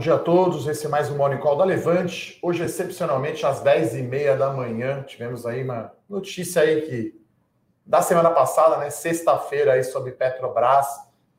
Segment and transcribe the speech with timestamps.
[0.00, 0.66] dia a todos.
[0.66, 2.38] Esse é mais um Morning Call da Levante.
[2.42, 7.20] Hoje, excepcionalmente, às 10h30 da manhã, tivemos aí uma notícia aí que
[7.84, 8.88] da semana passada, né?
[8.88, 10.86] Sexta-feira aí sobre Petrobras.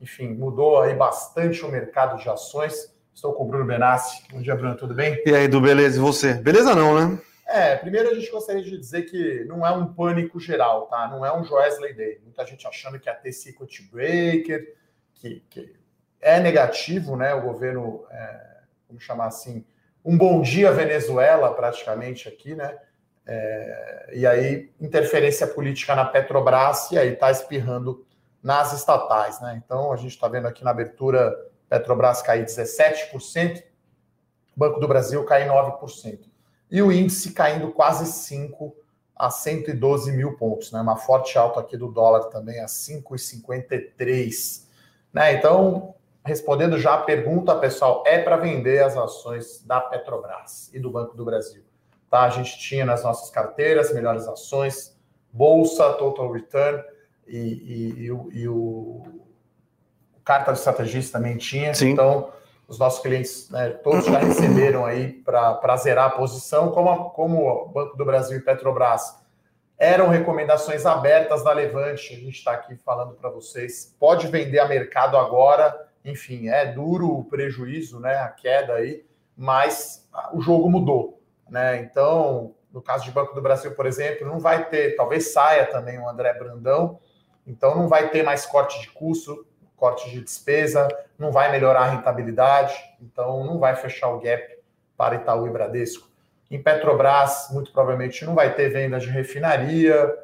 [0.00, 2.94] Enfim, mudou aí bastante o mercado de ações.
[3.12, 4.22] Estou com o Bruno Benassi.
[4.32, 5.20] Bom dia, Bruno, tudo bem?
[5.26, 5.96] E aí, do beleza?
[5.96, 6.34] E você?
[6.34, 7.18] Beleza não, né?
[7.48, 11.08] É, primeiro a gente gostaria de dizer que não é um pânico geral, tá?
[11.08, 12.20] Não é um Joesley Day.
[12.22, 14.76] Muita gente achando que ia ter circuit breaker,
[15.14, 15.74] que, que
[16.20, 17.34] é negativo, né?
[17.34, 18.51] O governo, é,
[18.92, 19.64] vamos chamar assim,
[20.04, 22.78] um bom dia Venezuela, praticamente aqui, né?
[23.24, 28.04] É, e aí, interferência política na Petrobras, e aí está espirrando
[28.42, 29.62] nas estatais, né?
[29.64, 31.34] Então, a gente está vendo aqui na abertura
[31.70, 33.62] Petrobras cair 17%,
[34.54, 36.28] Banco do Brasil cair 9%.
[36.70, 38.74] E o índice caindo quase 5%
[39.16, 40.80] a 112 mil pontos, né?
[40.80, 44.66] Uma forte alta aqui do dólar também a 5,53.
[45.12, 45.34] Né?
[45.34, 50.90] Então, respondendo já a pergunta, pessoal, é para vender as ações da Petrobras e do
[50.90, 51.62] Banco do Brasil.
[52.08, 52.22] Tá?
[52.22, 54.96] A gente tinha nas nossas carteiras melhores ações,
[55.32, 56.82] Bolsa, Total Return
[57.26, 59.02] e, e, e, o, e o,
[60.24, 61.74] carta de estrategista também tinha.
[61.74, 61.90] Sim.
[61.90, 62.30] Então,
[62.68, 67.68] os nossos clientes, né, todos já receberam aí para zerar a posição, como, como o
[67.68, 69.20] Banco do Brasil e Petrobras
[69.78, 74.68] eram recomendações abertas da Levante, a gente está aqui falando para vocês, pode vender a
[74.68, 79.04] mercado agora, enfim, é duro o prejuízo, né, a queda aí,
[79.36, 81.80] mas o jogo mudou, né?
[81.80, 85.98] Então, no caso de Banco do Brasil, por exemplo, não vai ter, talvez saia também
[85.98, 86.98] o André Brandão,
[87.46, 90.86] então não vai ter mais corte de custo, corte de despesa,
[91.18, 94.58] não vai melhorar a rentabilidade, então não vai fechar o gap
[94.96, 96.08] para Itaú e Bradesco.
[96.50, 100.16] Em Petrobras, muito provavelmente não vai ter venda de refinaria,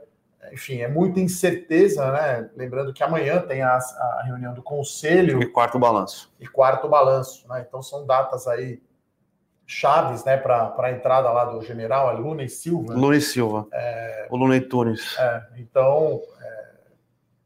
[0.52, 2.50] enfim, é muita incerteza, né?
[2.56, 5.42] Lembrando que amanhã tem a, a reunião do conselho.
[5.42, 6.32] E quarto balanço.
[6.38, 7.64] E quarto balanço, né?
[7.66, 8.80] Então são datas aí
[9.70, 12.94] chaves, né, para a entrada lá do general, a Luna e Silva.
[12.94, 13.66] Luna e Silva.
[13.70, 15.14] É, o Luna e Tunes.
[15.18, 16.22] É, então,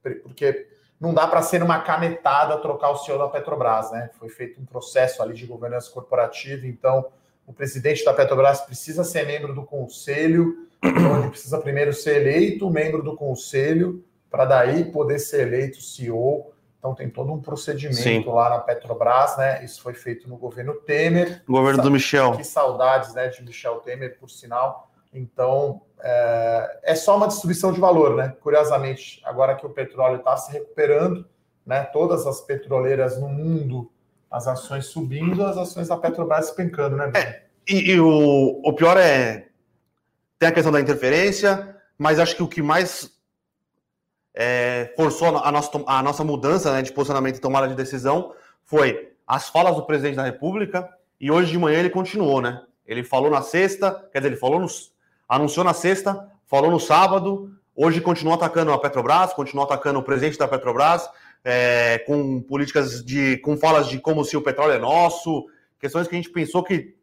[0.04, 0.69] é, porque
[1.00, 4.08] não dá para ser uma canetada trocar o CEO da Petrobras, né?
[4.20, 7.06] Foi feito um processo ali de governança corporativa, então
[7.44, 12.69] o presidente da Petrobras precisa ser membro do conselho então, ele precisa primeiro ser eleito
[12.69, 16.53] membro do conselho, para daí poder ser eleito CEO.
[16.78, 18.25] Então, tem todo um procedimento Sim.
[18.26, 19.65] lá na Petrobras, né?
[19.65, 21.43] Isso foi feito no governo Temer.
[21.47, 22.32] No governo do Michel.
[22.37, 24.91] Que saudades, né, de Michel Temer, por sinal.
[25.15, 28.34] Então, é, é só uma distribuição de valor, né?
[28.41, 31.25] Curiosamente, agora que o petróleo está se recuperando,
[31.64, 31.84] né?
[31.84, 33.88] Todas as petroleiras no mundo,
[34.28, 37.12] as ações subindo, as ações da Petrobras despencando, né?
[37.14, 39.51] É, e, e o, o pior é
[40.42, 43.12] tem a questão da interferência, mas acho que o que mais
[44.34, 49.12] é, forçou a nossa, a nossa mudança né, de posicionamento e tomada de decisão foi
[49.25, 52.60] as falas do presidente da República e hoje de manhã ele continuou, né?
[52.84, 54.66] Ele falou na sexta, quer dizer, ele falou no,
[55.28, 60.38] anunciou na sexta, falou no sábado, hoje continua atacando a Petrobras, continua atacando o presidente
[60.38, 61.08] da Petrobras,
[61.44, 65.47] é, com políticas de, com falas de como se o petróleo é nosso,
[65.78, 66.97] questões que a gente pensou que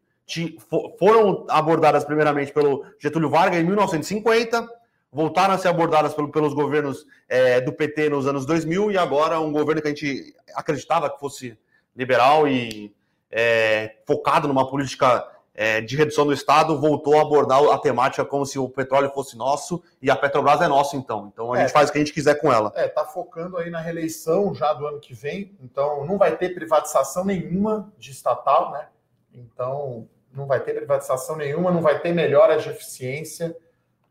[0.98, 4.68] foram abordadas primeiramente pelo Getúlio Vargas em 1950,
[5.12, 9.40] voltaram a ser abordadas pelo, pelos governos é, do PT nos anos 2000 e agora
[9.40, 11.58] um governo que a gente acreditava que fosse
[11.96, 12.94] liberal e
[13.30, 18.46] é, focado numa política é, de redução do Estado voltou a abordar a temática como
[18.46, 21.30] se o petróleo fosse nosso e a Petrobras é nossa, então.
[21.32, 22.72] Então a é, gente faz o que a gente quiser com ela.
[22.74, 26.54] É, tá focando aí na reeleição já do ano que vem, então não vai ter
[26.54, 28.86] privatização nenhuma de estatal, né?
[29.34, 33.56] Então não vai ter privatização nenhuma, não vai ter melhora de eficiência.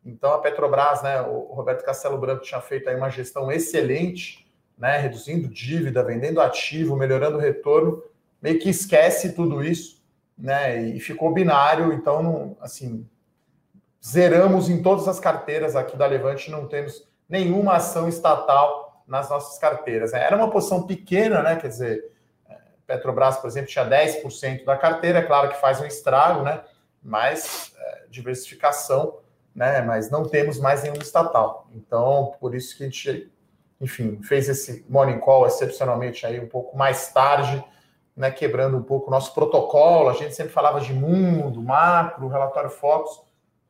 [0.06, 4.97] Então a Petrobras, né, o Roberto Castelo Branco tinha feito aí uma gestão excelente, né,
[4.97, 8.03] reduzindo dívida, vendendo ativo, melhorando o retorno,
[8.41, 10.02] meio que esquece tudo isso,
[10.38, 13.06] né, e ficou binário, então assim,
[14.06, 19.60] zeramos em todas as carteiras aqui da Levante, não temos nenhuma ação estatal nas nossas
[19.60, 20.13] carteiras.
[20.13, 22.12] Era uma posição pequena, né, quer dizer,
[22.89, 26.63] Petrobras, por exemplo, tinha 10% da carteira, é claro que faz um estrago, né?
[27.03, 29.19] Mas é, diversificação,
[29.53, 29.80] né?
[29.83, 31.68] Mas não temos mais nenhum estatal.
[31.75, 33.31] Então, por isso que a gente,
[33.80, 37.63] enfim, fez esse morning call excepcionalmente aí um pouco mais tarde,
[38.18, 38.31] né?
[38.31, 40.09] Quebrando um pouco o nosso protocolo.
[40.09, 43.21] A gente sempre falava de mundo, macro, relatório Focus,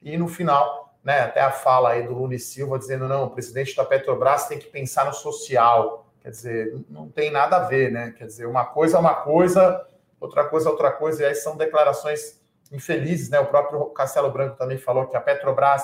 [0.01, 1.23] e no final, né?
[1.23, 4.67] Até a fala aí do Lula Silva dizendo: não, o presidente da Petrobras tem que
[4.67, 8.13] pensar no social Quer dizer, não tem nada a ver, né?
[8.17, 9.85] Quer dizer, uma coisa é uma coisa,
[10.19, 12.39] outra coisa é outra coisa, e aí são declarações
[12.71, 13.39] infelizes, né?
[13.39, 15.83] O próprio Castelo Branco também falou que a Petrobras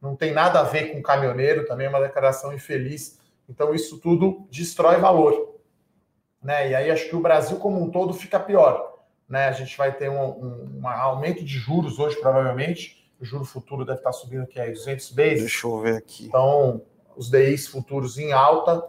[0.00, 3.18] não tem nada a ver com caminhoneiro, também é uma declaração infeliz.
[3.48, 5.56] Então, isso tudo destrói valor.
[6.42, 6.70] Né?
[6.70, 8.94] E aí acho que o Brasil como um todo fica pior.
[9.28, 9.48] né?
[9.48, 13.10] A gente vai ter um, um, um aumento de juros hoje, provavelmente.
[13.18, 15.40] O juro futuro deve estar subindo aqui a 200 bases.
[15.40, 16.26] Deixa eu ver aqui.
[16.26, 16.82] Então,
[17.16, 18.86] os DIs futuros em alta.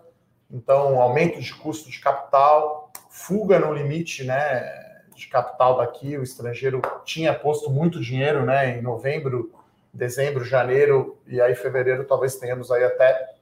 [0.49, 5.03] Então, aumento de custo de capital, fuga no limite, né?
[5.15, 6.17] De capital daqui.
[6.17, 8.77] O estrangeiro tinha posto muito dinheiro, né?
[8.77, 9.51] Em novembro,
[9.94, 13.35] dezembro, janeiro e aí fevereiro talvez tenhamos aí até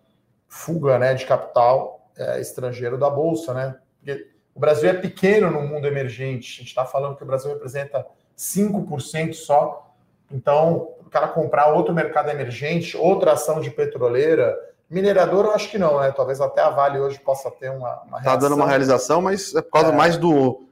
[0.48, 1.14] fuga, né?
[1.14, 3.76] De capital é, estrangeiro da bolsa, né?
[4.00, 6.54] Porque o Brasil é pequeno no mundo emergente.
[6.54, 8.06] A gente está falando que o Brasil representa
[8.38, 9.94] 5% só.
[10.32, 14.58] Então, o cara comprar outro mercado emergente, outra ação de petroleira,
[14.90, 16.12] minerador, eu acho que não, né?
[16.12, 19.62] Talvez até a Vale hoje possa ter uma, uma Está dando uma realização, mas é
[19.62, 19.96] por causa é.
[19.96, 20.68] mais do,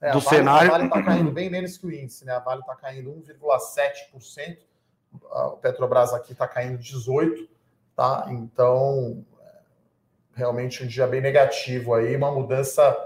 [0.00, 0.68] é, do a vale, cenário.
[0.68, 2.34] A Vale está caindo bem menos que o índice, né?
[2.34, 4.58] A Vale está caindo 1,7%.
[5.12, 7.48] O Petrobras aqui está caindo 18%,
[7.94, 8.26] tá?
[8.28, 9.24] Então,
[10.34, 12.96] realmente um dia bem negativo aí, uma mudança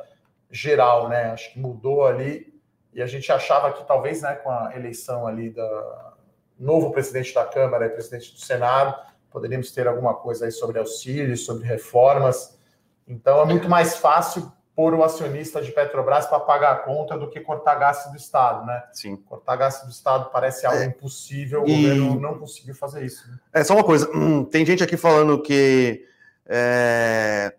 [0.50, 1.30] geral, né?
[1.30, 2.50] Acho que mudou ali
[2.92, 6.12] e a gente achava que talvez, né, com a eleição ali da
[6.58, 9.00] novo presidente da Câmara e presidente do Senado,
[9.30, 12.58] poderíamos ter alguma coisa aí sobre auxílios, sobre reformas.
[13.06, 17.28] Então é muito mais fácil pôr o acionista de Petrobras para pagar a conta do
[17.28, 18.82] que cortar gasto do Estado, né?
[18.92, 19.16] Sim.
[19.16, 20.86] Cortar gasto do Estado parece algo é.
[20.86, 21.82] impossível, o e...
[21.82, 23.28] governo não conseguiu fazer isso.
[23.30, 23.38] Né?
[23.52, 26.04] É só uma coisa, hum, tem gente aqui falando que
[26.46, 27.52] é,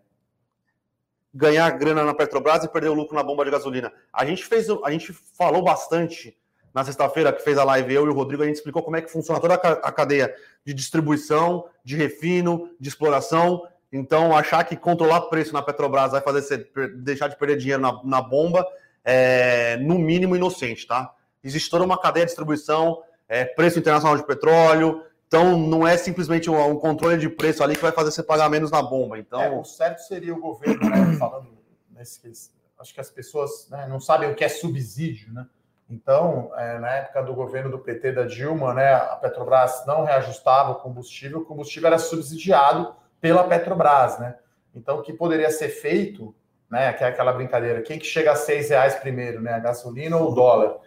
[1.33, 3.93] ganhar grana na Petrobras e perder o lucro na bomba de gasolina.
[4.11, 6.37] A gente fez, a gente falou bastante
[6.73, 9.01] na sexta-feira que fez a live, eu e o Rodrigo, a gente explicou como é
[9.01, 10.33] que funciona toda a cadeia
[10.65, 13.67] de distribuição, de refino, de exploração.
[13.91, 18.01] Então, achar que controlar preço na Petrobras vai fazer você deixar de perder dinheiro na,
[18.03, 18.65] na bomba
[19.03, 21.13] é, no mínimo, inocente, tá?
[21.43, 26.49] Existe toda uma cadeia de distribuição, é, preço internacional de petróleo, então, não é simplesmente
[26.49, 29.17] um, um, controle de preço ali que vai fazer você pagar menos na bomba.
[29.17, 31.47] Então, é, o certo seria o governo, né, falando
[31.89, 35.47] nesse, acho que as pessoas né, não sabem o que é subsídio, né?
[35.91, 40.71] Então, é, na época do governo do PT da Dilma, né, a Petrobras não reajustava
[40.71, 44.35] o combustível, o combustível era subsidiado pela Petrobras, né?
[44.73, 46.33] Então, o que poderia ser feito,
[46.69, 50.15] né, que é aquela brincadeira, quem que chega a seis reais primeiro, né, a gasolina
[50.15, 50.77] ou o dólar?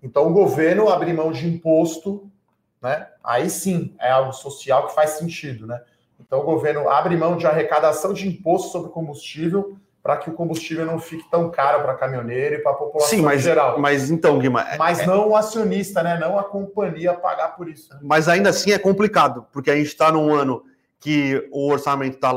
[0.00, 2.30] Então, o governo abrir mão de imposto
[2.82, 3.06] né?
[3.22, 5.80] Aí sim é algo social que faz sentido, né?
[6.18, 10.84] Então o governo abre mão de arrecadação de imposto sobre combustível para que o combustível
[10.84, 13.78] não fique tão caro para caminhoneiro e para a população Sim, mas, geral.
[13.78, 14.62] Mas então, Guima.
[14.62, 16.18] É- mas é, não o acionista, né?
[16.18, 17.92] Não a companhia pagar por isso.
[17.94, 18.00] Né?
[18.02, 20.64] Mas ainda assim é complicado, porque a gente está num ano
[20.98, 22.32] que o orçamento está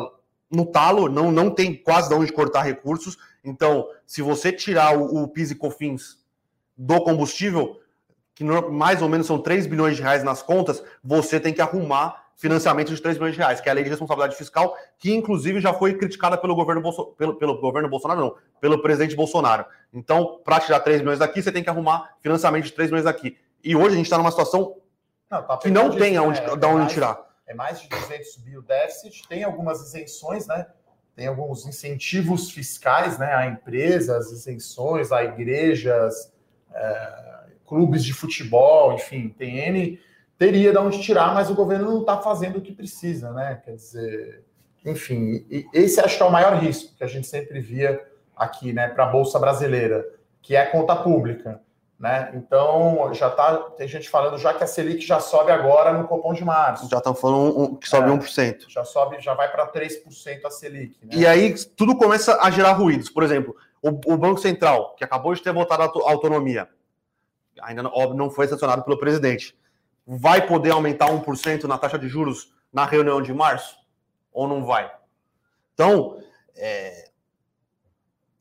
[0.51, 3.17] no talo, não, não tem quase de onde cortar recursos.
[3.43, 6.19] Então, se você tirar o, o PIS e COFINS
[6.77, 7.79] do combustível,
[8.35, 12.24] que mais ou menos são 3 bilhões de reais nas contas, você tem que arrumar
[12.35, 15.59] financiamento de 3 bilhões de reais, que é a lei de responsabilidade fiscal, que inclusive
[15.59, 17.07] já foi criticada pelo governo, Bolso...
[17.17, 19.65] pelo, pelo governo Bolsonaro, não, pelo presidente Bolsonaro.
[19.93, 23.37] Então, para tirar 3 bilhões daqui, você tem que arrumar financiamento de 3 bilhões daqui.
[23.63, 24.75] E hoje a gente está numa situação
[25.29, 27.25] não, tá que não tem aonde, é, da onde mais, tirar.
[27.47, 30.67] É mais de 200 mil déficit, tem algumas isenções, né?
[31.15, 36.33] Tem alguns incentivos fiscais né, a empresas, isenções a igrejas,
[36.73, 37.25] é
[37.65, 39.99] clubes de futebol, enfim, tem N,
[40.37, 43.61] teria de onde tirar, mas o governo não está fazendo o que precisa, né?
[43.63, 44.43] Quer dizer,
[44.85, 48.01] enfim, esse acho que é o maior risco que a gente sempre via
[48.35, 50.05] aqui, né, para a Bolsa Brasileira,
[50.41, 51.61] que é a conta pública.
[51.97, 52.31] Né?
[52.35, 56.33] Então, já tá, tem gente falando já que a Selic já sobe agora no cupom
[56.33, 56.89] de março.
[56.89, 58.65] Já estão falando um, que sobe é, 1%.
[58.67, 60.97] Já sobe, já vai para 3% a Selic.
[61.05, 61.11] Né?
[61.13, 63.09] E aí tudo começa a gerar ruídos.
[63.09, 66.67] Por exemplo, o, o Banco Central, que acabou de ter votado a autonomia,
[67.61, 69.55] ainda óbvio, não foi sancionado pelo presidente.
[70.05, 73.77] Vai poder aumentar 1% na taxa de juros na reunião de março?
[74.31, 74.91] Ou não vai?
[75.73, 76.19] Então,
[76.55, 77.09] é,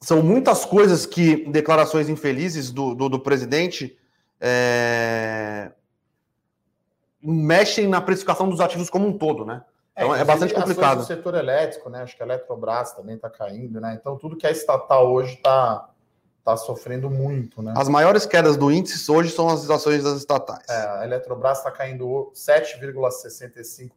[0.00, 3.99] são muitas coisas que declarações infelizes do, do, do presidente
[4.40, 5.73] é,
[7.23, 9.64] mexem na precificação dos ativos como um todo, né?
[9.97, 11.00] Então é, é bastante complicado.
[11.00, 12.02] O setor elétrico, né?
[12.02, 13.97] Acho que a Eletrobras também está caindo, né?
[13.99, 15.88] Então tudo que é estatal hoje está
[16.45, 17.73] está sofrendo muito, né?
[17.75, 20.69] As maiores quedas do índice hoje são as ações das estatais.
[20.69, 23.91] É, a Eletrobras está caindo 7,65%,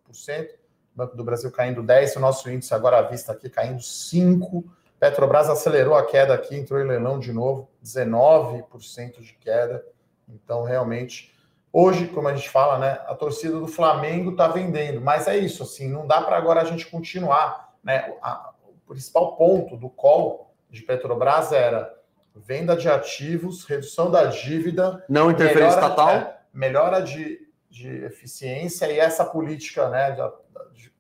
[0.52, 0.54] o
[0.96, 4.64] Banco do Brasil caindo 10%, o nosso índice agora à vista aqui caindo 5%.
[4.98, 9.86] Petrobras acelerou a queda aqui, entrou em leilão de novo, 19% de queda.
[10.28, 11.36] Então, realmente,
[11.72, 15.62] hoje, como a gente fala, né, a torcida do Flamengo está vendendo, mas é isso,
[15.62, 18.12] assim, não dá para agora a gente continuar, né?
[18.24, 21.97] A, o principal ponto do call de Petrobras era
[22.46, 29.00] venda de ativos, redução da dívida, não interferência estatal, é, melhora de, de eficiência e
[29.00, 30.94] essa política né, de, de,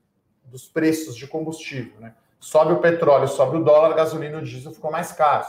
[0.45, 1.99] dos preços de combustível.
[1.99, 2.13] Né?
[2.39, 5.45] Sobe o petróleo, sobe o dólar, gasolina e o diesel ficou mais caro.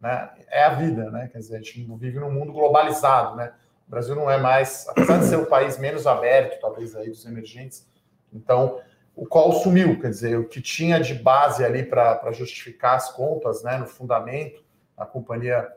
[0.00, 0.30] né?
[0.48, 1.28] É a vida, né?
[1.30, 3.52] Quer dizer, a gente vive num mundo globalizado, né?
[3.86, 7.26] O Brasil não é mais, apesar de ser o país menos aberto, talvez aí dos
[7.26, 7.86] emergentes,
[8.32, 8.80] então
[9.14, 13.62] o qual sumiu, quer dizer, o que tinha de base ali para justificar as contas,
[13.62, 14.64] né, no fundamento,
[15.02, 15.68] a companhia,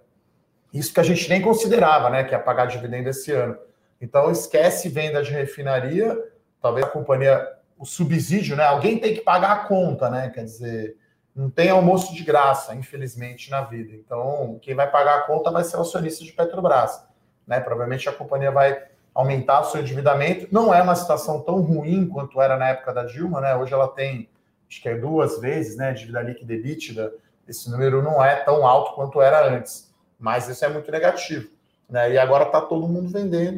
[0.73, 3.57] isso que a gente nem considerava, né, que ia pagar dividendo esse ano.
[3.99, 6.17] Então esquece venda de refinaria,
[6.61, 10.97] talvez a companhia, o subsídio, né, alguém tem que pagar a conta, né, quer dizer,
[11.35, 13.93] não tem almoço de graça, infelizmente, na vida.
[13.93, 17.03] Então, quem vai pagar a conta vai ser o acionista de Petrobras.
[17.45, 17.59] Né?
[17.59, 18.81] Provavelmente a companhia vai
[19.13, 20.47] aumentar o seu endividamento.
[20.49, 23.53] Não é uma situação tão ruim quanto era na época da Dilma, né?
[23.53, 24.29] Hoje ela tem,
[24.69, 25.93] acho que é duas vezes, né?
[25.93, 27.13] Dívida líquida e EBITDA.
[27.47, 31.49] Esse número não é tão alto quanto era antes, mas isso é muito negativo.
[31.89, 32.13] Né?
[32.13, 33.57] E agora está todo mundo vendendo.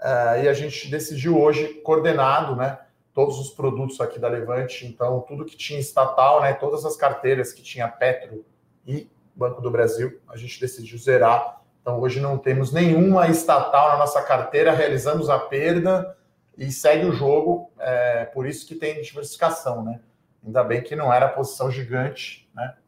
[0.00, 2.78] Uh, e a gente decidiu hoje, coordenado, né?
[3.14, 7.52] todos os produtos aqui da Levante, então tudo que tinha estatal, né, todas as carteiras
[7.52, 8.44] que tinha Petro
[8.86, 11.60] e Banco do Brasil, a gente decidiu zerar.
[11.80, 16.16] Então hoje não temos nenhuma estatal na nossa carteira, realizamos a perda
[16.56, 20.00] e segue o jogo, é, por isso que tem diversificação, né?
[20.44, 22.41] Ainda bem que não era posição gigante,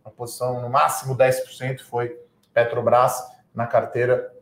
[0.05, 0.11] né?
[0.11, 2.19] A posição no máximo 10% foi
[2.53, 3.23] Petrobras
[3.55, 4.33] na carteira.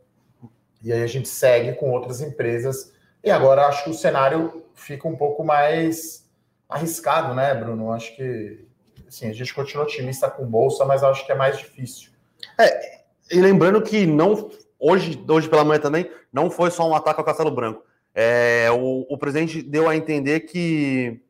[0.83, 2.93] E aí a gente segue com outras empresas.
[3.23, 6.29] E agora acho que o cenário fica um pouco mais
[6.67, 7.91] arriscado, né, Bruno?
[7.91, 8.67] Acho que
[9.07, 12.11] assim, a gente continua otimista com bolsa, mas acho que é mais difícil.
[12.59, 17.19] É, e lembrando que não hoje, hoje pela manhã também, não foi só um ataque
[17.19, 17.83] ao Castelo Branco.
[18.13, 21.21] É, o, o presidente deu a entender que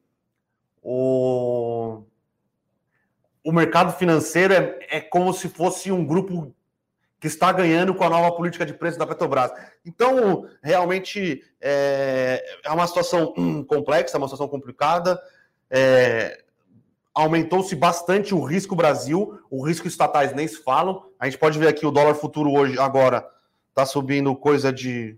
[0.81, 2.01] o,
[3.43, 6.53] o mercado financeiro é, é como se fosse um grupo
[7.19, 9.51] que está ganhando com a nova política de preço da Petrobras.
[9.85, 13.33] Então, realmente é, é uma situação
[13.67, 15.21] complexa, uma situação complicada.
[15.69, 16.43] É,
[17.15, 21.05] Aumentou-se bastante o risco Brasil, o risco estatais nem se falam.
[21.19, 23.23] A gente pode ver aqui o dólar futuro hoje, agora,
[23.69, 25.15] está subindo coisa de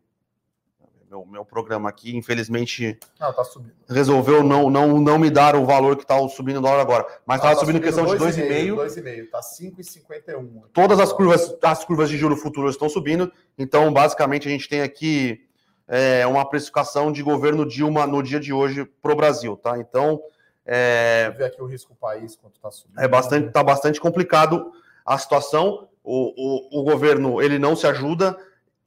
[1.15, 3.43] meu, meu programa aqui, infelizmente, não, tá
[3.89, 7.05] resolveu não, não, não me dar o valor que está subindo o dólar agora.
[7.25, 8.75] Mas estava tá subindo, subindo questão de 2,5.
[8.75, 10.63] 2,5, está 5,51.
[10.73, 13.31] Todas as curvas, as curvas de juro futuro estão subindo.
[13.57, 15.47] Então, basicamente, a gente tem aqui
[15.87, 19.77] é, uma precificação de governo Dilma no dia de hoje para o Brasil, tá?
[19.77, 20.21] Então.
[20.65, 22.99] É, ver aqui o risco país quanto está subindo.
[22.99, 24.71] É bastante, está bastante complicado
[25.05, 25.87] a situação.
[26.03, 28.37] O, o, o governo ele não se ajuda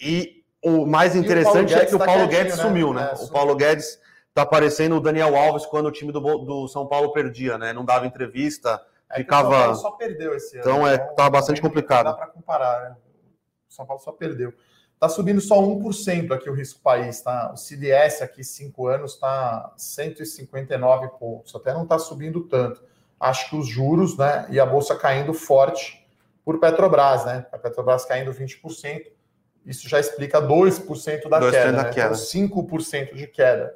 [0.00, 2.62] e o mais interessante é que o tá Paulo Guedes né?
[2.62, 3.10] sumiu, né?
[3.12, 4.00] É, o Paulo Guedes
[4.34, 7.72] tá parecendo o Daniel Alves quando o time do, do São Paulo perdia, né?
[7.72, 9.48] Não dava entrevista, é ficava.
[9.48, 10.68] O São Paulo só perdeu esse ano.
[10.68, 12.06] Então é, então, tá bastante complicado.
[12.06, 12.96] Não dá para comparar, né?
[13.68, 14.52] O São Paulo só perdeu.
[14.98, 17.52] Tá subindo só 1% aqui o risco país, tá?
[17.52, 21.54] O CDS aqui, 5 anos, tá 159 pontos.
[21.54, 22.82] Até não tá subindo tanto.
[23.20, 24.46] Acho que os juros, né?
[24.50, 26.04] E a bolsa caindo forte
[26.44, 27.46] por Petrobras, né?
[27.52, 29.17] A Petrobras caindo 20%
[29.68, 31.90] isso já explica 2% da 2 queda, da né?
[31.90, 32.14] queda.
[32.14, 33.74] Então, 5% de queda.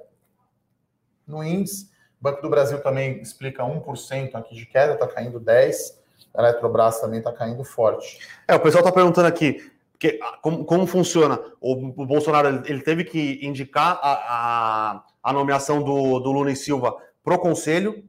[1.27, 6.01] No índice, o Banco do Brasil também explica 1% aqui de queda, está caindo 10%.
[6.35, 8.19] A Eletrobras também está caindo forte.
[8.49, 11.39] É, o pessoal está perguntando aqui, que, como, como funciona?
[11.61, 16.57] O, o Bolsonaro ele teve que indicar a, a, a nomeação do, do Lula e
[16.57, 18.03] Silva para o Conselho,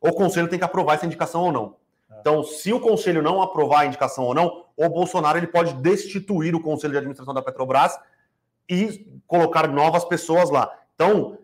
[0.00, 1.76] o Conselho tem que aprovar essa indicação ou não.
[2.20, 6.54] Então, se o conselho não aprovar a indicação ou não, o Bolsonaro ele pode destituir
[6.54, 7.98] o conselho de administração da Petrobras
[8.68, 10.72] e colocar novas pessoas lá.
[10.94, 11.38] Então,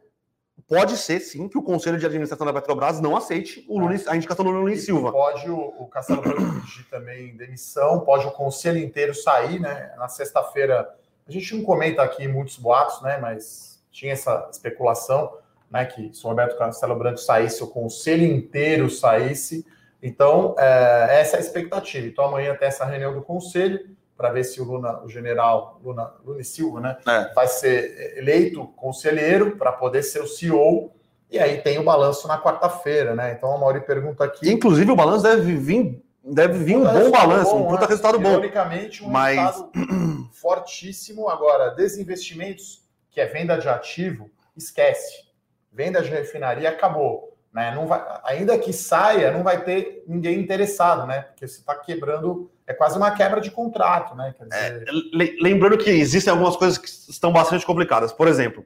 [0.69, 4.17] pode ser sim que o conselho de administração da Petrobras não aceite o Lula, a
[4.17, 5.13] indicação do Lula e Silva.
[5.13, 9.93] Pode o, o Castelo Branco pedir também demissão, pode o conselho inteiro sair, né?
[9.97, 10.95] Na sexta-feira,
[11.27, 13.19] a gente não comenta aqui muitos boatos, né?
[13.19, 15.39] Mas tinha essa especulação,
[15.71, 15.85] né?
[15.85, 19.67] Que se o Roberto Castelo Branco saísse, o conselho inteiro saísse.
[20.03, 22.07] Então, é, essa é a expectativa.
[22.07, 26.13] Então, amanhã tem essa reunião do conselho para ver se o Luna, o general Luna,
[26.25, 27.33] Luna Silva, né, é.
[27.35, 30.93] vai ser eleito conselheiro para poder ser o CEO.
[31.31, 33.33] E aí tem o balanço na quarta-feira, né?
[33.33, 34.51] Então a Mauri pergunta aqui.
[34.51, 37.87] Inclusive, o balanço deve vir, deve vir um bom balanço, bom, um puta né?
[37.89, 38.31] resultado bom.
[38.31, 39.37] Teoricamente, um Mas...
[39.37, 41.29] resultado fortíssimo.
[41.29, 45.27] Agora, desinvestimentos, que é venda de ativo, esquece.
[45.73, 47.36] Venda de refinaria acabou.
[47.57, 47.75] Né?
[47.75, 51.23] Não vai, ainda que saia, não vai ter ninguém interessado, né?
[51.23, 54.35] Porque você está quebrando, é quase uma quebra de contrato, né?
[54.39, 54.85] Dizer...
[54.87, 58.13] É, lembrando que existem algumas coisas que estão bastante complicadas.
[58.13, 58.63] Por exemplo,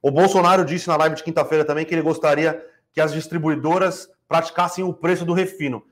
[0.00, 4.84] o Bolsonaro disse na live de quinta-feira também que ele gostaria que as distribuidoras praticassem
[4.84, 5.84] o preço do refino.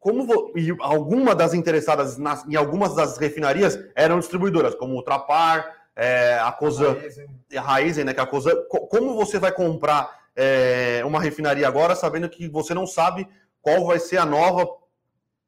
[0.00, 0.52] Como vo...
[0.56, 2.44] e alguma das interessadas nas...
[2.44, 6.96] em algumas das refinarias eram distribuidoras, como o Trapar, é, a Cosan,
[7.56, 8.12] a Raizen, né?
[8.12, 8.56] Que é a Cosan.
[8.68, 13.28] Como você vai comprar é, uma refinaria agora, sabendo que você não sabe
[13.60, 14.68] qual vai ser a nova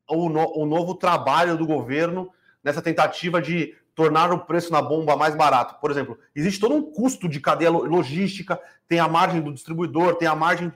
[0.08, 2.30] o, no, o novo trabalho do governo
[2.62, 5.80] nessa tentativa de tornar o preço na bomba mais barato.
[5.80, 10.28] Por exemplo, existe todo um custo de cadeia logística, tem a margem do distribuidor, tem
[10.28, 10.72] a margem.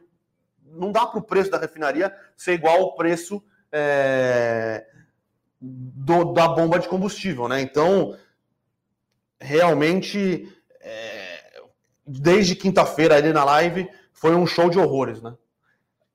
[0.65, 4.87] Não dá para o preço da refinaria ser igual ao preço é,
[5.61, 7.61] do, da bomba de combustível, né?
[7.61, 8.17] Então,
[9.39, 10.51] realmente,
[10.81, 11.61] é,
[12.07, 13.89] desde quinta-feira ali na live,
[14.21, 15.35] foi um show de horrores, né?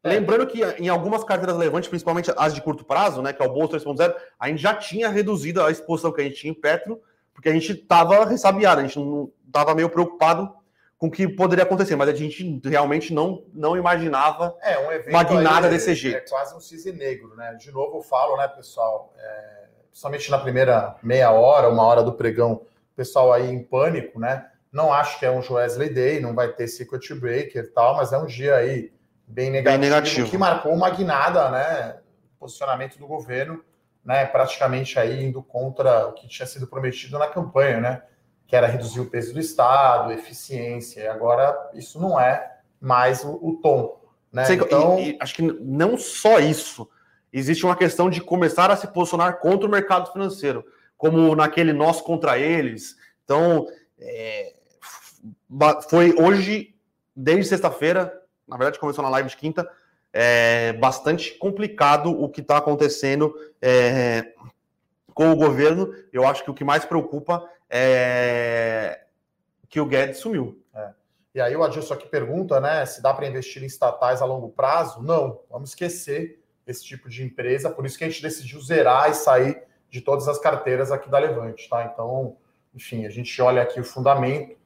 [0.04, 0.10] É.
[0.10, 3.52] Lembrando que em algumas carteiras relevantes, principalmente as de curto prazo, né, que é o
[3.52, 7.02] Bolsa 3.0, a gente já tinha reduzido a exposição que a gente tinha em Petro,
[7.34, 10.54] porque a gente estava ressabiado, a gente não estava meio preocupado
[11.00, 15.10] com o que poderia acontecer, mas a gente realmente não, não imaginava é, um evento
[15.10, 16.18] uma guinada aí, desse é, jeito.
[16.18, 17.56] É quase um cisne negro, né?
[17.56, 22.14] De novo eu falo, né, pessoal, é, principalmente na primeira meia hora, uma hora do
[22.14, 24.46] pregão, o pessoal aí em pânico, né?
[24.76, 28.12] Não acho que é um Joesley Day, não vai ter Secret Breaker e tal, mas
[28.12, 28.92] é um dia aí
[29.26, 30.30] bem negativo, bem negativo.
[30.30, 32.00] que marcou uma guinada, né?
[32.38, 33.64] Posicionamento do governo,
[34.04, 34.26] né?
[34.26, 38.02] Praticamente aí indo contra o que tinha sido prometido na campanha, né?
[38.46, 41.04] Que era reduzir o peso do Estado, eficiência.
[41.04, 43.98] E agora isso não é mais o, o tom.
[44.30, 44.44] Né?
[44.44, 45.00] Sei, então...
[45.00, 46.86] E, e, acho que não só isso.
[47.32, 50.66] Existe uma questão de começar a se posicionar contra o mercado financeiro,
[50.98, 52.98] como naquele nós contra eles.
[53.24, 53.66] Então,
[53.98, 54.54] é,
[55.90, 56.76] foi hoje,
[57.16, 59.70] desde sexta-feira, na verdade começou na live de quinta,
[60.12, 64.34] é bastante complicado o que está acontecendo é,
[65.14, 65.94] com o governo.
[66.14, 69.02] Eu acho que o que mais preocupa é
[69.68, 70.64] que o Guedes sumiu.
[70.74, 70.90] É.
[71.36, 74.50] E aí o Adilson aqui pergunta, né, se dá para investir em estatais a longo
[74.50, 75.04] prazo?
[75.04, 79.14] Não, vamos esquecer esse tipo de empresa, por isso que a gente decidiu zerar e
[79.14, 81.90] sair de todas as carteiras aqui da Levante, tá?
[81.92, 82.38] Então,
[82.74, 84.58] enfim, a gente olha aqui o fundamento,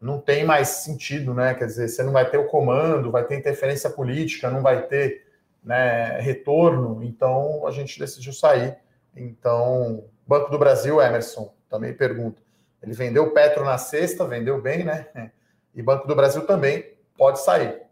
[0.00, 1.54] não tem mais sentido, né?
[1.54, 5.26] Quer dizer, você não vai ter o comando, vai ter interferência política, não vai ter
[5.62, 8.76] né, retorno, então a gente decidiu sair.
[9.16, 12.40] Então, Banco do Brasil, Emerson, também pergunta.
[12.80, 15.32] Ele vendeu Petro na sexta, vendeu bem, né?
[15.74, 17.82] E Banco do Brasil também pode sair,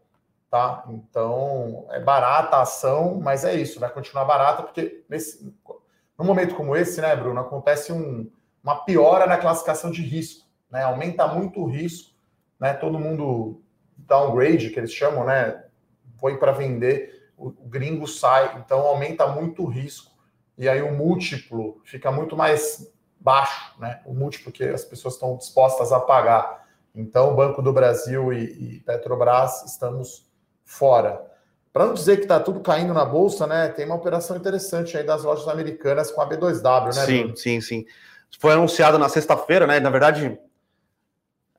[0.49, 0.85] tá?
[0.88, 5.53] Então, é barata a ação, mas é isso, vai continuar barata, porque nesse,
[6.16, 8.31] num momento como esse, né, Bruno, acontece um,
[8.62, 10.46] uma piora na classificação de risco
[10.77, 10.83] né?
[10.83, 12.11] Aumenta muito o risco,
[12.61, 12.75] né?
[12.75, 13.62] Todo mundo
[13.97, 15.65] downgrade, que eles chamam, né?
[16.21, 20.12] Foi para vender, o, o gringo sai, então aumenta muito o risco.
[20.59, 24.03] E aí o múltiplo fica muito mais baixo, né?
[24.05, 26.67] O múltiplo que as pessoas estão dispostas a pagar.
[26.95, 30.31] Então, Banco do Brasil e, e Petrobras estamos
[30.62, 31.25] fora.
[31.73, 33.69] Para não dizer que está tudo caindo na bolsa, né?
[33.69, 37.07] Tem uma operação interessante aí das lojas americanas com a B2W, né?
[37.07, 37.87] Sim, sim, sim.
[38.39, 39.81] Foi anunciado na sexta-feira, né?
[39.81, 40.39] Na verdade,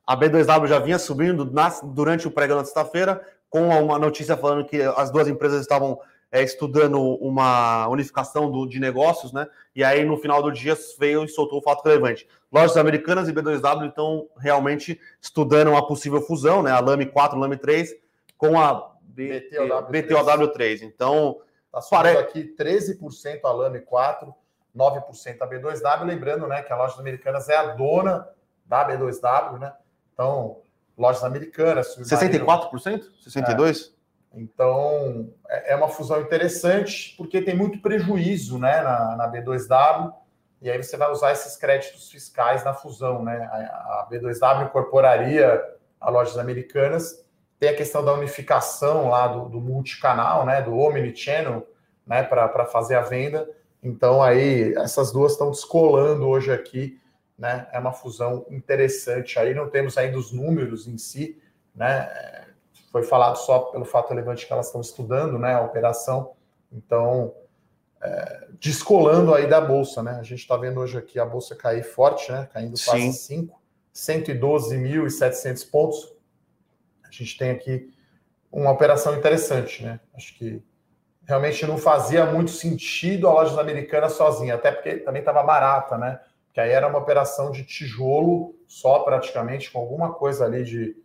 [0.08, 1.44] a B2W já vinha subindo
[1.84, 6.00] durante o pregão na sexta-feira, com uma notícia falando que as duas empresas estavam
[6.32, 9.46] é, estudando uma unificação do, de negócios, né?
[9.76, 12.26] E aí, no final do dia, veio e soltou o fato relevante.
[12.50, 16.70] Lojas americanas e B2W estão realmente estudando uma possível fusão, né?
[16.70, 17.94] A LAME 4, LAME 3,
[18.38, 19.90] com a BTOW3.
[19.90, 20.82] BTOW3.
[20.84, 21.42] Então,
[21.76, 22.16] está pare...
[22.16, 24.34] aqui 13% a LAME 4,
[24.74, 26.04] 9% a B2W.
[26.06, 28.26] Lembrando, né, que a Lojas Americanas é a dona
[28.64, 29.74] da B2W, né?
[30.18, 30.62] Então,
[30.96, 31.96] lojas americanas.
[31.96, 33.04] 64%?
[33.24, 33.92] 62%?
[33.94, 33.98] É.
[34.34, 40.12] Então, é, é uma fusão interessante, porque tem muito prejuízo né, na, na B2W,
[40.60, 43.22] e aí você vai usar esses créditos fiscais na fusão.
[43.22, 43.48] Né?
[43.50, 45.62] A, a B2W incorporaria
[46.00, 47.24] a lojas americanas.
[47.60, 51.66] Tem a questão da unificação lá do, do multicanal, né, do Omnichannel,
[52.04, 53.48] né, para fazer a venda.
[53.80, 56.98] Então, aí, essas duas estão descolando hoje aqui
[57.38, 57.68] né?
[57.72, 59.38] É uma fusão interessante.
[59.38, 61.40] Aí não temos ainda os números em si,
[61.74, 62.46] né?
[62.90, 65.54] Foi falado só pelo fato relevante que elas estão estudando, né?
[65.54, 66.32] A operação.
[66.72, 67.32] Então,
[68.02, 70.18] é, descolando aí da bolsa, né?
[70.18, 72.48] A gente está vendo hoje aqui a bolsa cair forte, né?
[72.52, 73.60] Caindo quase 5,
[73.94, 76.12] 112.700 pontos.
[77.04, 77.92] A gente tem aqui
[78.50, 80.00] uma operação interessante, né?
[80.14, 80.62] Acho que
[81.24, 86.20] realmente não fazia muito sentido a loja americana sozinha, até porque também estava barata, né?
[86.58, 90.96] Que aí era uma operação de tijolo só praticamente, com alguma coisa ali de,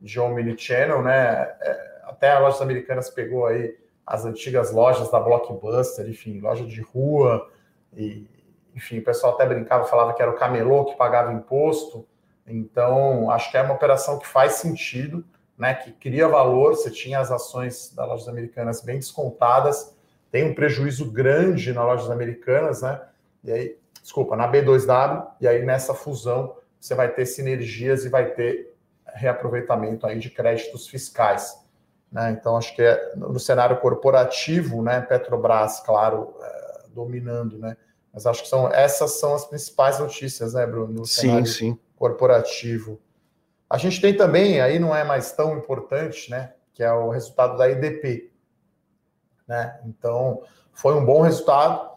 [0.00, 1.42] de omnichannel, né?
[1.60, 6.80] É, até a Lojas Americanas pegou aí as antigas lojas da Blockbuster, enfim, loja de
[6.80, 7.48] rua,
[7.94, 8.26] e
[8.74, 12.04] enfim, o pessoal até brincava, falava que era o camelô que pagava imposto.
[12.44, 15.24] Então, acho que é uma operação que faz sentido,
[15.56, 15.72] né?
[15.72, 16.74] Que cria valor.
[16.74, 19.96] Você tinha as ações das lojas americanas bem descontadas,
[20.32, 23.00] tem um prejuízo grande nas lojas americanas, né?
[23.44, 28.30] E aí desculpa, na B2W, e aí nessa fusão você vai ter sinergias e vai
[28.30, 28.72] ter
[29.04, 31.60] reaproveitamento aí de créditos fiscais.
[32.12, 32.30] Né?
[32.30, 37.76] Então, acho que é, no cenário corporativo, né, Petrobras, claro, é, dominando, né?
[38.12, 41.00] Mas acho que são essas são as principais notícias, né, Bruno?
[41.00, 41.76] No sim, sim.
[41.96, 43.00] Corporativo.
[43.68, 46.52] A gente tem também, aí não é mais tão importante, né?
[46.72, 48.30] Que é o resultado da EDP.
[49.48, 49.80] Né?
[49.84, 50.42] Então,
[50.72, 51.90] foi um bom resultado,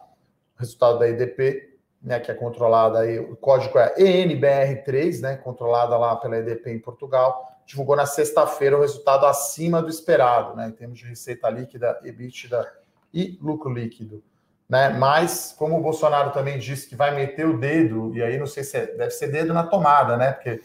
[0.58, 1.69] resultado da EDP,
[2.02, 6.78] né, que é controlada aí, o código é ENBR3, né, controlada lá pela EDP em
[6.78, 12.00] Portugal, divulgou na sexta-feira o resultado acima do esperado, né, em termos de receita líquida,
[12.02, 12.66] EBITDA
[13.12, 14.22] e lucro líquido.
[14.68, 14.88] Né?
[14.90, 18.62] Mas, como o Bolsonaro também disse que vai meter o dedo, e aí não sei
[18.62, 20.30] se é, deve ser dedo na tomada, né?
[20.30, 20.62] Porque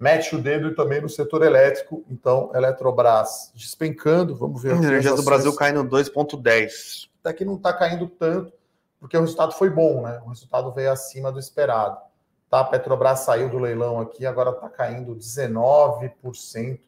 [0.00, 4.72] mete o dedo também no setor elétrico, então Eletrobras despencando, vamos ver.
[4.72, 7.10] A energia do Brasil caindo 2,10.
[7.20, 8.54] Até que não está caindo tanto,
[9.02, 10.22] porque o resultado foi bom, né?
[10.24, 11.98] O resultado veio acima do esperado.
[12.48, 12.60] Tá?
[12.60, 16.78] A Petrobras saiu do leilão aqui, agora está caindo 19%.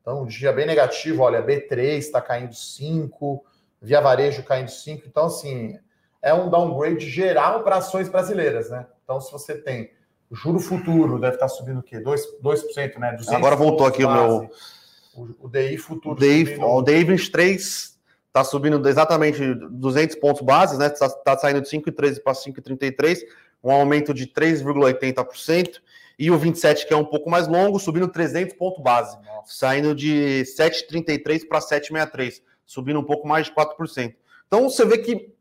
[0.00, 3.40] Então, um dia bem negativo, olha, B3 está caindo 5%,
[3.82, 5.02] Via Varejo caindo 5%.
[5.04, 5.76] Então, assim,
[6.22, 8.86] é um downgrade geral para ações brasileiras, né?
[9.02, 9.90] Então, se você tem
[10.30, 11.98] o juro futuro, deve estar subindo o quê?
[11.98, 13.18] 2%, 2% né?
[13.30, 14.50] Agora voltou aqui base, o meu.
[15.16, 16.14] O, o DI futuro.
[16.14, 16.66] O DI, subindo...
[16.66, 17.93] o DI 23
[18.34, 20.88] está subindo exatamente 200 pontos bases, né?
[20.88, 23.20] Está tá saindo de 5,13 para 5,33,
[23.62, 25.80] um aumento de 3,80%.
[26.18, 29.52] E o 27, que é um pouco mais longo, subindo 300 pontos base, Nossa.
[29.52, 34.14] saindo de 7,33 para 7,63, subindo um pouco mais de 4%.
[34.46, 35.32] Então você vê que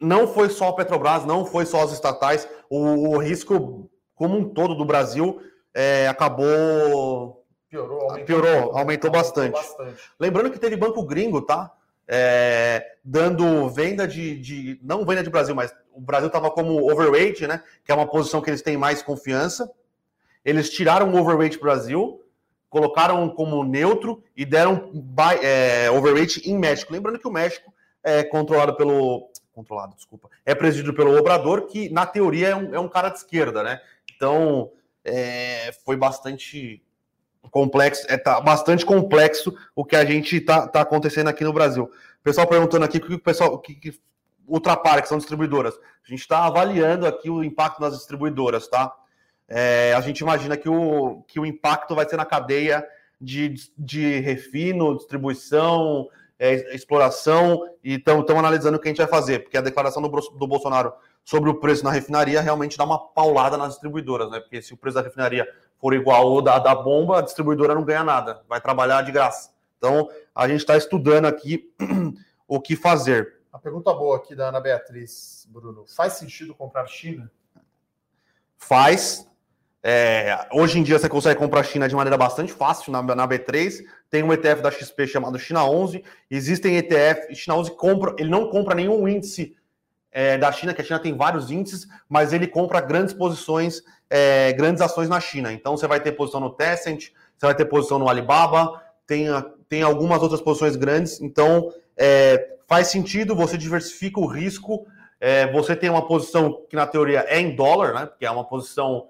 [0.00, 4.48] não foi só a Petrobras, não foi só as estatais, o, o risco como um
[4.48, 5.40] todo do Brasil
[5.72, 7.41] é, acabou.
[7.72, 9.52] Piorou, aumentou, piorou, aumentou, aumentou bastante.
[9.52, 10.02] bastante.
[10.20, 11.72] Lembrando que teve banco gringo, tá?
[12.06, 17.46] É, dando venda de, de, Não venda de Brasil, mas o Brasil estava como overweight,
[17.46, 17.64] né?
[17.82, 19.72] Que é uma posição que eles têm mais confiança.
[20.44, 22.22] Eles tiraram o overweight Brasil,
[22.68, 26.92] colocaram como neutro e deram buy, é, overweight em México.
[26.92, 27.72] Lembrando que o México
[28.04, 32.80] é controlado pelo controlado, desculpa, é presidido pelo Obrador, que na teoria é um, é
[32.80, 33.80] um cara de esquerda, né?
[34.14, 34.70] Então
[35.02, 36.82] é, foi bastante
[37.50, 41.84] complexo, é tá bastante complexo o que a gente tá, tá acontecendo aqui no Brasil.
[41.84, 44.00] O pessoal perguntando aqui o que o pessoal, o que, que
[45.02, 45.74] que são distribuidoras.
[45.74, 48.94] A gente está avaliando aqui o impacto nas distribuidoras, tá?
[49.48, 52.86] É, a gente imagina que o, que o impacto vai ser na cadeia
[53.20, 59.40] de, de refino, distribuição, é, exploração e estão analisando o que a gente vai fazer,
[59.40, 60.92] porque a declaração do, do Bolsonaro
[61.24, 64.40] sobre o preço na refinaria realmente dá uma paulada nas distribuidoras, né?
[64.40, 65.46] Porque se o preço da refinaria
[65.82, 69.50] for igual ao da, da bomba, a distribuidora não ganha nada, vai trabalhar de graça.
[69.76, 71.74] Então, a gente está estudando aqui
[72.46, 73.40] o que fazer.
[73.52, 75.84] A pergunta boa aqui da Ana Beatriz, Bruno.
[75.88, 77.28] Faz sentido comprar China?
[78.56, 79.28] Faz.
[79.82, 83.84] É, hoje em dia você consegue comprar China de maneira bastante fácil na, na B3.
[84.08, 86.04] Tem um ETF da XP chamado China 11.
[86.30, 87.34] Existem ETF.
[87.34, 89.56] China 11 compra, ele não compra nenhum índice
[90.12, 94.52] é, da China, que a China tem vários índices, mas ele compra grandes posições, é,
[94.52, 95.52] grandes ações na China.
[95.52, 99.26] Então você vai ter posição no Tencent, você vai ter posição no Alibaba, tem,
[99.68, 101.20] tem algumas outras posições grandes.
[101.20, 104.86] Então é, faz sentido, você diversifica o risco.
[105.18, 108.06] É, você tem uma posição que na teoria é em dólar, né?
[108.06, 109.06] Porque é uma posição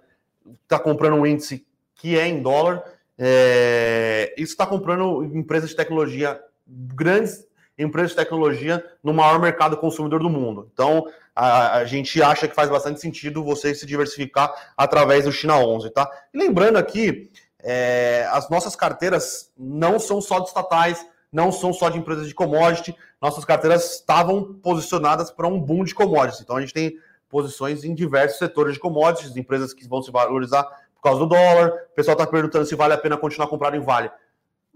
[0.65, 2.83] está comprando um índice que é em dólar,
[3.19, 7.47] é, isso está comprando empresas de tecnologia, grandes
[7.79, 10.69] empresas de tecnologia no maior mercado consumidor do mundo.
[10.73, 15.57] Então, a, a, gente acha que faz bastante sentido você se diversificar através do China
[15.59, 16.11] 11, tá?
[16.33, 17.31] E lembrando aqui,
[17.61, 22.35] é, as nossas carteiras não são só de estatais, não são só de empresas de
[22.35, 26.43] commodity, nossas carteiras estavam posicionadas para um boom de commodities.
[26.43, 26.99] Então, a gente tem
[27.31, 31.69] posições em diversos setores de commodities, empresas que vão se valorizar por causa do dólar.
[31.91, 34.11] O pessoal está perguntando se vale a pena continuar comprando em Vale.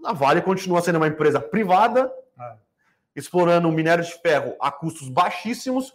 [0.03, 2.53] A Vale continua sendo uma empresa privada, é.
[3.17, 5.93] Explorando o minério de ferro a custos baixíssimos.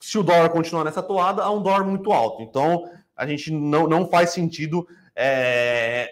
[0.00, 2.42] Se o dólar continuar nessa toada, há um dólar muito alto.
[2.42, 6.10] Então, a gente não, não faz sentido é,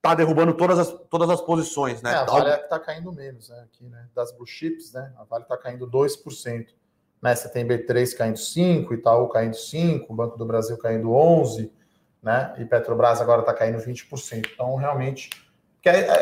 [0.00, 2.12] tá derrubando todas as, todas as posições, né?
[2.12, 3.64] É, a Vale é que está caindo menos, né?
[3.64, 4.06] Aqui, né?
[4.14, 5.12] Das blue chips, né?
[5.18, 6.66] A Vale está caindo 2%.
[7.22, 7.34] Né?
[7.34, 11.70] Você tem B3 caindo 5, Itaú caindo 5, Banco do Brasil caindo 11,
[12.22, 12.54] né?
[12.58, 14.48] E Petrobras agora está caindo 20%.
[14.52, 15.28] Então, realmente,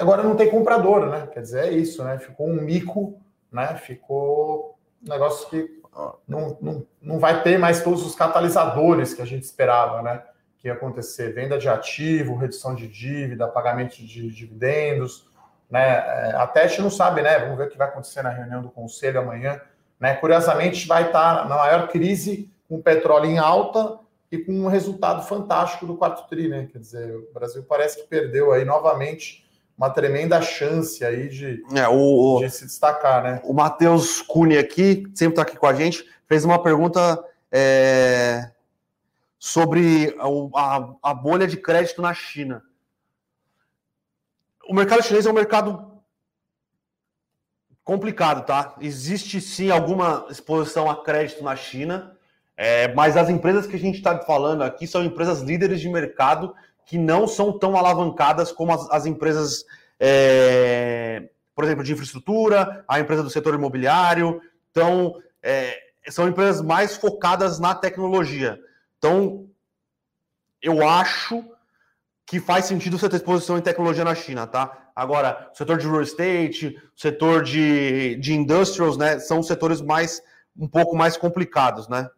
[0.00, 1.28] agora não tem comprador, né?
[1.32, 2.18] Quer dizer, é isso, né?
[2.18, 3.76] Ficou um mico, né?
[3.76, 5.78] Ficou um negócio que
[6.26, 10.22] não, não, não vai ter mais todos os catalisadores que a gente esperava, né?
[10.58, 15.28] Que ia acontecer venda de ativo, redução de dívida, pagamento de dividendos,
[15.70, 15.88] né?
[15.88, 17.38] É, até a gente não sabe, né?
[17.38, 19.60] Vamos ver o que vai acontecer na reunião do conselho amanhã
[19.98, 20.14] né?
[20.14, 23.98] Curiosamente, vai estar na maior crise com petróleo em alta
[24.30, 26.68] e com um resultado fantástico do quarto tri, né?
[26.70, 29.47] Quer dizer, o Brasil parece que perdeu aí novamente
[29.78, 33.40] uma tremenda chance aí de, é, o, de se destacar, né?
[33.44, 38.50] O Matheus Cune aqui, sempre está aqui com a gente, fez uma pergunta é,
[39.38, 40.16] sobre
[40.56, 42.64] a, a, bolha de crédito na China.
[44.68, 46.02] O mercado chinês é um mercado
[47.84, 48.74] complicado, tá?
[48.80, 52.16] Existe sim alguma exposição a crédito na China,
[52.56, 56.52] é, mas as empresas que a gente está falando aqui são empresas líderes de mercado
[56.88, 59.62] que não são tão alavancadas como as, as empresas,
[60.00, 64.40] é, por exemplo, de infraestrutura, a empresa do setor imobiliário.
[64.70, 68.58] Então, é, são empresas mais focadas na tecnologia.
[68.96, 69.46] Então,
[70.62, 71.44] eu acho
[72.24, 74.90] que faz sentido você ter exposição em tecnologia na China, tá?
[74.96, 80.22] Agora, o setor de real estate, o setor de, de industrials, né, são setores mais
[80.56, 82.08] um pouco mais complicados, né?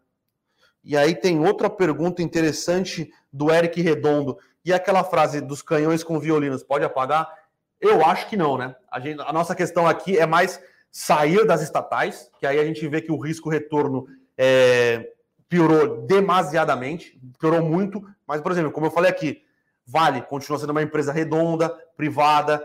[0.85, 4.39] E aí tem outra pergunta interessante do Eric Redondo.
[4.65, 7.33] E aquela frase dos canhões com violinos, pode apagar?
[7.81, 8.77] Eu acho que não, né?
[8.91, 12.87] A, gente, a nossa questão aqui é mais sair das estatais, que aí a gente
[12.89, 15.13] vê que o risco-retorno é,
[15.49, 18.03] piorou demasiadamente, piorou muito.
[18.27, 19.43] Mas, por exemplo, como eu falei aqui,
[19.87, 22.65] Vale continua sendo uma empresa redonda, privada,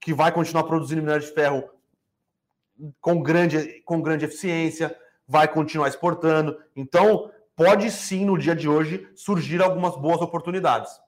[0.00, 1.68] que vai continuar produzindo minério de ferro
[3.00, 6.56] com grande, com grande eficiência, vai continuar exportando.
[6.76, 11.00] Então, pode sim, no dia de hoje, surgir algumas boas oportunidades.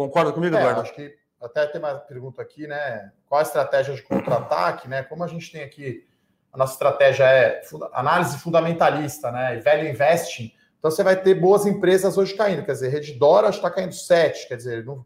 [0.00, 0.80] Concorda comigo, é, Eduardo?
[0.80, 3.12] Acho que até tem uma pergunta aqui, né?
[3.28, 5.02] Qual a estratégia de contra-ataque, né?
[5.02, 6.06] Como a gente tem aqui,
[6.52, 7.60] a nossa estratégia é
[7.92, 9.56] análise fundamentalista, né?
[9.56, 12.64] E velho investing então você vai ter boas empresas hoje caindo.
[12.64, 15.04] Quer dizer, Redditor está caindo 7, quer dizer, não,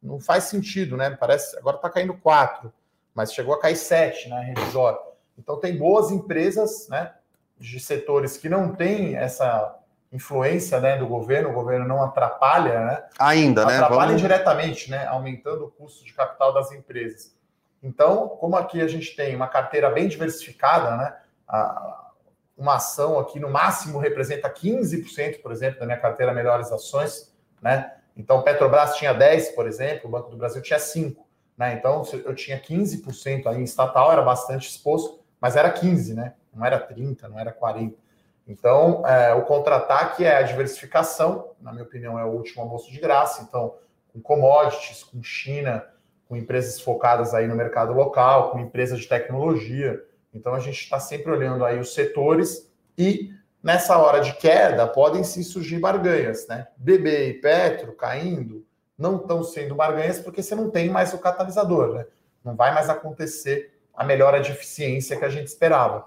[0.00, 1.10] não faz sentido, né?
[1.10, 2.72] Parece agora está caindo 4,
[3.12, 4.54] mas chegou a cair 7, né?
[4.54, 4.96] Redditor.
[5.36, 7.12] Então tem boas empresas, né?
[7.58, 9.76] De setores que não têm essa
[10.16, 13.04] influência né, do governo, o governo não atrapalha, né?
[13.18, 13.84] Ainda, atrapalha né?
[13.84, 15.06] Atrapalha diretamente, né?
[15.06, 17.36] Aumentando o custo de capital das empresas.
[17.82, 21.16] Então, como aqui a gente tem uma carteira bem diversificada, né?
[21.46, 22.10] A,
[22.56, 27.92] uma ação aqui no máximo representa 15%, por exemplo, da minha carteira melhores ações, né?
[28.16, 31.26] Então, Petrobras tinha 10, por exemplo, o Banco do Brasil tinha 5,
[31.56, 31.74] né?
[31.74, 36.32] Então, eu tinha 15% aí em estatal, era bastante exposto, mas era 15, né?
[36.54, 38.05] Não era 30, não era 40.
[38.46, 43.00] Então, é, o contra-ataque é a diversificação, na minha opinião, é o último almoço de
[43.00, 43.42] graça.
[43.42, 43.74] Então,
[44.12, 45.84] com commodities, com China,
[46.28, 51.00] com empresas focadas aí no mercado local, com empresas de tecnologia, então a gente está
[51.00, 53.32] sempre olhando aí os setores e
[53.62, 56.68] nessa hora de queda podem se surgir barganhas, né?
[56.76, 58.66] BB e Petro caindo
[58.98, 62.06] não estão sendo barganhas porque você não tem mais o catalisador, né?
[62.44, 66.06] Não vai mais acontecer a melhora de eficiência que a gente esperava.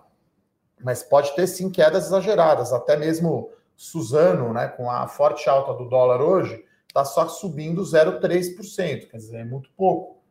[0.82, 5.88] Mas pode ter sim quedas exageradas, até mesmo Suzano, né, com a forte alta do
[5.88, 10.22] dólar hoje, está só subindo 0,3%, quer dizer, é muito pouco.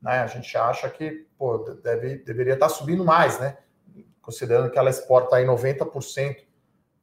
[0.00, 0.20] Né?
[0.20, 3.56] A gente acha que pô, deve, deveria estar subindo mais, né?
[4.20, 6.36] Considerando que ela exporta aí 90%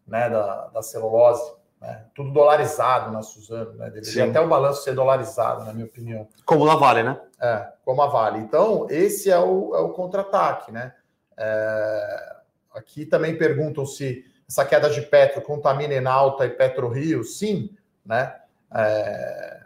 [0.07, 1.55] né, da, da celulose.
[1.81, 2.05] Né?
[2.13, 3.89] Tudo dolarizado na Suzano, né?
[3.89, 4.29] Deveria Sim.
[4.29, 6.27] até o balanço ser dolarizado, na minha opinião.
[6.45, 7.19] Como a Vale, né?
[7.41, 8.39] É, como a Vale.
[8.39, 10.93] Então, esse é o, é o contra-ataque, né?
[11.37, 12.34] É,
[12.75, 17.23] aqui também perguntam se essa queda de Petro contamina Enalta e Petro Rio.
[17.23, 18.35] Sim, né?
[18.73, 19.65] É,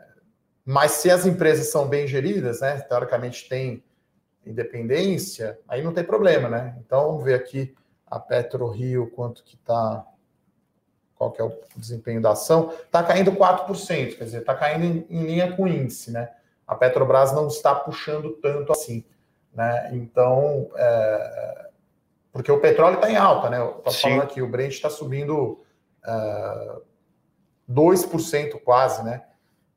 [0.63, 3.83] mas se as empresas são bem geridas, né, teoricamente tem
[4.45, 6.77] independência, aí não tem problema, né?
[6.79, 10.05] Então vamos ver aqui a Petro Rio quanto que está,
[11.15, 12.71] qual que é o desempenho da ação?
[12.71, 16.29] Está caindo 4%, quer dizer, está caindo em, em, linha com o índice, né?
[16.67, 19.03] A Petrobras não está puxando tanto assim,
[19.53, 19.89] né?
[19.93, 21.68] Então, é,
[22.31, 23.59] porque o petróleo está em alta, né?
[23.59, 25.63] Eu estou falando aqui, o Brent está subindo
[26.05, 26.75] é,
[27.69, 29.23] 2% quase, né?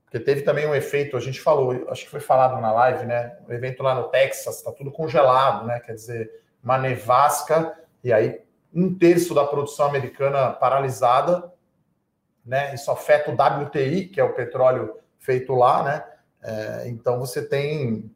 [0.04, 3.38] Porque teve também um efeito, a gente falou, acho que foi falado na live, né?
[3.48, 5.80] O evento lá no Texas está tudo congelado, né?
[5.80, 6.30] Quer dizer,
[6.62, 8.42] uma nevasca, e aí
[8.74, 11.52] um terço da produção americana paralisada,
[12.44, 12.74] né?
[12.74, 13.34] Isso afeta o
[13.64, 16.04] WTI, que é o petróleo feito lá, né?
[16.42, 18.10] É, então você tem.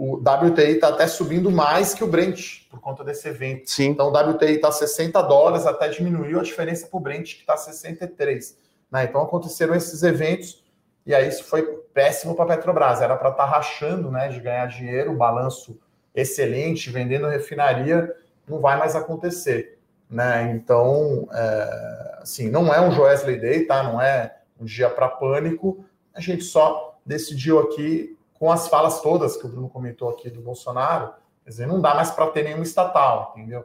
[0.00, 3.68] O WTI está até subindo mais que o Brent por conta desse evento.
[3.68, 3.86] Sim.
[3.86, 7.56] Então o WTI está 60 dólares, até diminuiu a diferença para o Brent, que está
[7.56, 8.56] 63.
[8.92, 9.04] Né?
[9.04, 10.62] Então aconteceram esses eventos
[11.04, 13.00] e aí isso foi péssimo para a Petrobras.
[13.00, 15.76] Era para estar tá rachando né, de ganhar dinheiro, balanço
[16.14, 18.14] excelente, vendendo refinaria,
[18.46, 19.80] não vai mais acontecer.
[20.08, 20.52] Né?
[20.54, 23.82] Então, é, assim, não é um Joesley Day, tá?
[23.82, 25.84] Não é um dia para pânico.
[26.14, 30.40] A gente só decidiu aqui, com as falas todas que o Bruno comentou aqui do
[30.40, 31.12] Bolsonaro,
[31.44, 33.64] quer dizer, não dá mais para ter nenhum estatal, entendeu?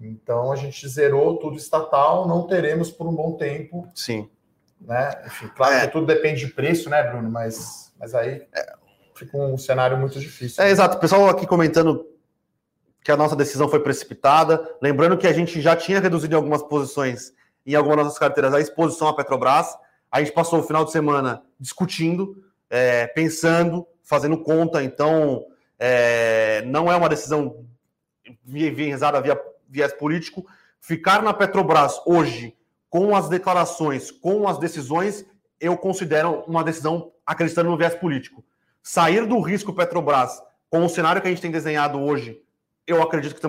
[0.00, 3.88] Então a gente zerou tudo estatal, não teremos por um bom tempo.
[3.94, 4.28] Sim
[4.86, 5.22] né?
[5.26, 5.80] Enfim, claro é.
[5.82, 7.30] que tudo depende de preço, né, Bruno?
[7.30, 8.46] Mas, mas aí.
[8.52, 8.72] É.
[9.14, 10.62] fica um cenário muito difícil.
[10.62, 10.96] É, exato.
[10.96, 12.06] O pessoal aqui comentando
[13.02, 14.76] que a nossa decisão foi precipitada.
[14.80, 17.32] Lembrando que a gente já tinha reduzido em algumas posições,
[17.66, 19.76] em algumas das nossas carteiras, a exposição à Petrobras.
[20.10, 22.36] A gente passou o final de semana discutindo,
[22.68, 24.84] é, pensando, fazendo conta.
[24.84, 25.46] Então,
[25.78, 27.64] é, não é uma decisão
[28.46, 30.44] enviesada via viés político.
[30.78, 32.54] Ficar na Petrobras hoje,
[32.90, 35.24] com as declarações, com as decisões,
[35.58, 38.44] eu considero uma decisão acreditando no viés político.
[38.82, 42.42] Sair do risco Petrobras com o cenário que a gente tem desenhado hoje
[42.86, 43.40] eu acredito que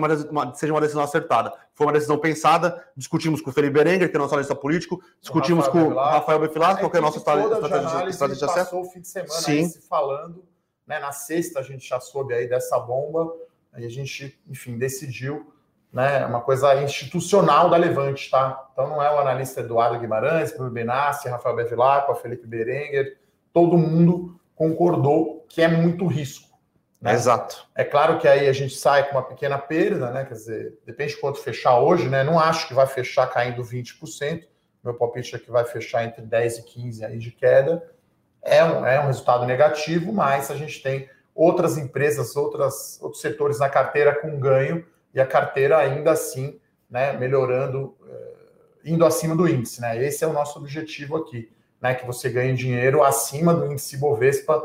[0.56, 1.52] seja uma decisão acertada.
[1.74, 5.66] Foi uma decisão pensada, discutimos com o Felipe Berenguer, que é nosso analista político, discutimos
[5.68, 8.54] com o Rafael Befilasco, que é nosso estrategista de acesso.
[8.54, 9.68] passou o fim de semana Sim.
[9.68, 10.44] se falando,
[10.86, 13.32] né, na sexta a gente já soube aí dessa bomba,
[13.72, 15.52] aí a gente, enfim, decidiu,
[15.92, 18.68] né, uma coisa institucional da Levante, tá?
[18.72, 23.18] Então não é o analista Eduardo Guimarães, Bruno Benassi, Rafael Bevilacqua, Felipe Berenguer,
[23.52, 26.54] todo mundo concordou que é muito risco.
[27.00, 27.12] Né?
[27.12, 27.68] Exato.
[27.74, 30.24] É claro que aí a gente sai com uma pequena perda, né?
[30.24, 32.24] Quer dizer, depende de quanto fechar hoje, né?
[32.24, 34.48] Não acho que vai fechar caindo 20%.
[34.82, 37.82] Meu palpite é que vai fechar entre 10 e 15 aí de queda.
[38.44, 43.58] É um, é um resultado negativo, mas a gente tem outras empresas, outras, outros setores
[43.58, 48.34] na carteira com ganho e a carteira ainda assim, né, melhorando, eh,
[48.84, 50.02] indo acima do índice, né?
[50.04, 51.94] Esse é o nosso objetivo aqui, né?
[51.94, 54.62] Que você ganhe dinheiro acima do índice Bovespa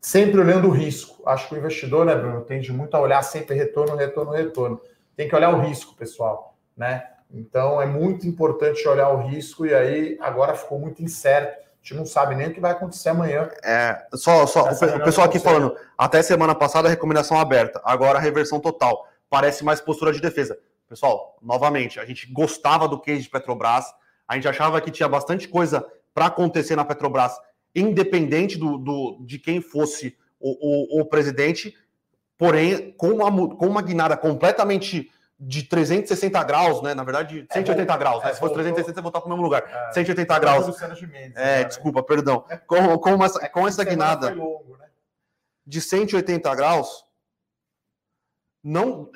[0.00, 1.22] sempre olhando o risco.
[1.26, 4.80] Acho que o investidor, né, Bruno, tende muito a olhar sempre retorno, retorno, retorno.
[5.16, 7.04] Tem que olhar o risco, pessoal, né?
[7.30, 11.67] Então é muito importante olhar o risco e aí agora ficou muito incerto.
[11.82, 13.48] A gente não sabe nem o que vai acontecer amanhã.
[13.64, 18.20] É, só, só o pessoal aqui falando, até semana passada a recomendação aberta, agora a
[18.20, 19.08] reversão total.
[19.30, 20.58] Parece mais postura de defesa.
[20.88, 23.86] Pessoal, novamente, a gente gostava do case de Petrobras,
[24.26, 27.38] a gente achava que tinha bastante coisa para acontecer na Petrobras
[27.74, 31.74] independente do, do, de quem fosse o, o, o presidente,
[32.36, 36.94] porém, com uma, com uma guinada completamente de 360 graus, né?
[36.94, 38.30] Na verdade, 180 é, graus, né?
[38.30, 39.62] É, Se fosse 360, você voltar para o mesmo lugar.
[39.88, 40.66] É, 180 graus.
[41.02, 41.64] Mendes, é, né?
[41.64, 42.44] desculpa, perdão.
[42.66, 44.88] Com, com, uma, é com essa guinada longo, né?
[45.64, 47.04] de 180 graus,
[48.64, 49.10] não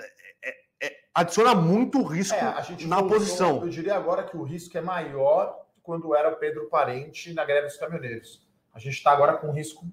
[0.44, 2.38] é, é, adiciona muito risco
[2.86, 3.62] na posição.
[3.62, 7.76] Eu diria agora que o risco é maior quando era Pedro Parente na greve dos
[7.76, 8.46] caminhoneiros.
[8.72, 9.84] A gente está agora com um risco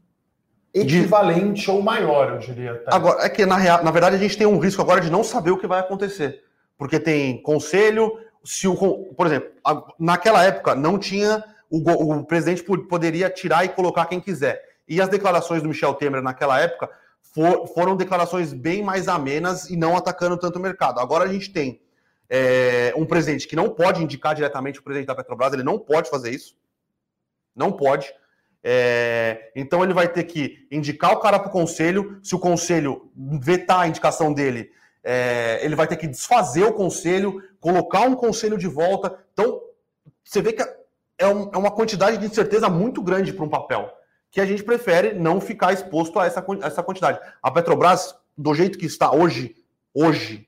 [0.73, 1.71] equivalente de...
[1.71, 2.73] ou maior, eu diria.
[2.73, 2.95] Até.
[2.95, 5.23] Agora, é que na, real, na verdade a gente tem um risco agora de não
[5.23, 6.43] saber o que vai acontecer.
[6.77, 8.75] Porque tem conselho, se o,
[9.15, 9.49] por exemplo,
[9.99, 14.61] naquela época não tinha, o, o presidente poderia tirar e colocar quem quiser.
[14.87, 16.89] E as declarações do Michel Temer naquela época
[17.21, 20.99] for, foram declarações bem mais amenas e não atacando tanto o mercado.
[20.99, 21.81] Agora a gente tem
[22.29, 26.09] é, um presidente que não pode indicar diretamente o presidente da Petrobras, ele não pode
[26.09, 26.55] fazer isso.
[27.55, 28.11] Não pode.
[28.63, 32.19] É, então ele vai ter que indicar o cara para o conselho.
[32.21, 34.71] Se o conselho vetar a indicação dele,
[35.03, 39.17] é, ele vai ter que desfazer o conselho, colocar um conselho de volta.
[39.33, 39.61] Então
[40.23, 40.61] você vê que
[41.17, 43.91] é, um, é uma quantidade de incerteza muito grande para um papel
[44.31, 47.19] que a gente prefere não ficar exposto a essa, a essa quantidade.
[47.41, 49.55] A Petrobras, do jeito que está hoje,
[49.93, 50.47] hoje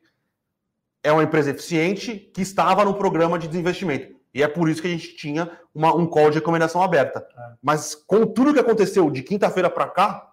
[1.04, 4.16] é uma empresa eficiente que estava no programa de desinvestimento.
[4.34, 7.28] E é por isso que a gente tinha uma, um call de recomendação aberta.
[7.38, 7.52] É.
[7.62, 10.32] Mas com tudo que aconteceu de quinta-feira para cá,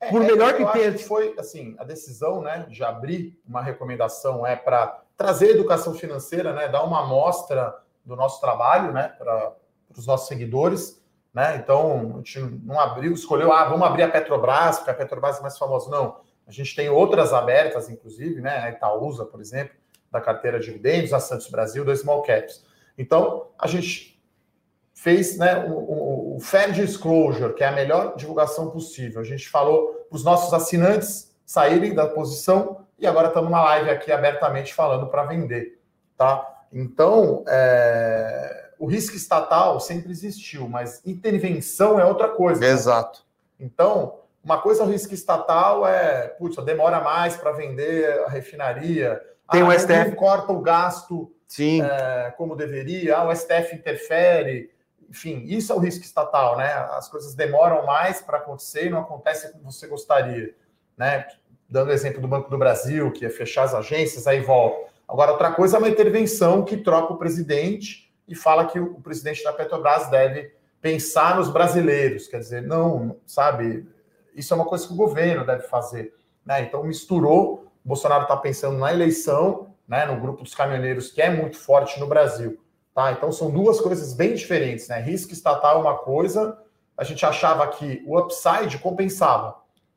[0.00, 0.92] é, por é, melhor que tenha.
[0.92, 6.52] Que foi assim, a decisão né, de abrir uma recomendação é para trazer educação financeira,
[6.52, 9.54] né, dar uma amostra do nosso trabalho né, para
[9.96, 11.02] os nossos seguidores.
[11.34, 11.56] Né?
[11.56, 15.42] Então, a gente não abriu, escolheu, ah, vamos abrir a Petrobras, porque a Petrobras é
[15.42, 15.90] mais famosa.
[15.90, 16.20] Não.
[16.46, 18.58] A gente tem outras abertas, inclusive, né?
[18.58, 19.76] A Itaúsa, por exemplo,
[20.10, 22.64] da carteira de dividendos, a Santos Brasil, da Small Caps.
[22.98, 24.20] Então, a gente
[24.92, 29.20] fez né, o, o, o Fair Disclosure, que é a melhor divulgação possível.
[29.20, 33.90] A gente falou para os nossos assinantes saírem da posição e agora estamos na live
[33.90, 35.80] aqui abertamente falando para vender.
[36.16, 36.64] Tá?
[36.72, 42.66] Então, é, o risco estatal sempre existiu, mas intervenção é outra coisa.
[42.66, 43.20] Exato.
[43.58, 43.66] Né?
[43.66, 49.22] Então, uma coisa é o risco estatal é, putz, demora mais para vender a refinaria.
[49.50, 50.16] Tem ah, o STF.
[50.16, 51.82] corta o gasto Sim.
[51.82, 54.70] É, como deveria, ah, o STF interfere,
[55.08, 56.70] enfim, isso é o risco estatal, né?
[56.90, 60.54] As coisas demoram mais para acontecer e não acontece como você gostaria,
[60.96, 61.26] né?
[61.68, 64.92] Dando exemplo do Banco do Brasil, que é fechar as agências, aí volta.
[65.08, 69.42] Agora, outra coisa é uma intervenção que troca o presidente e fala que o presidente
[69.42, 73.88] da Petrobras deve pensar nos brasileiros, quer dizer, não, sabe?
[74.34, 76.60] Isso é uma coisa que o governo deve fazer, né?
[76.60, 81.56] Então misturou, Bolsonaro está pensando na eleição né, no grupo dos caminhoneiros, que é muito
[81.56, 82.60] forte no Brasil.
[82.94, 83.10] Tá?
[83.12, 84.88] Então são duas coisas bem diferentes.
[84.88, 85.00] Né?
[85.00, 86.58] Risco estatal é uma coisa
[86.98, 89.54] a gente achava que o upside compensava.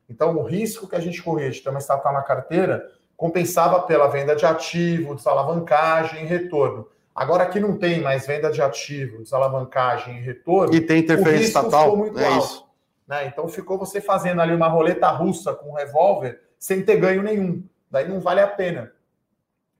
[0.07, 4.07] Então, o risco que a gente corria de ter uma estatal na carteira compensava pela
[4.07, 6.87] venda de ativo, desalavancagem e retorno.
[7.13, 10.75] Agora que não tem mais venda de ativo, desalavancagem e retorno.
[10.75, 11.97] E tem interferência estatal.
[11.97, 12.67] muito é alto, isso.
[13.07, 13.25] Né?
[13.25, 17.63] Então ficou você fazendo ali uma roleta russa com um revólver sem ter ganho nenhum.
[17.89, 18.91] Daí não vale a pena.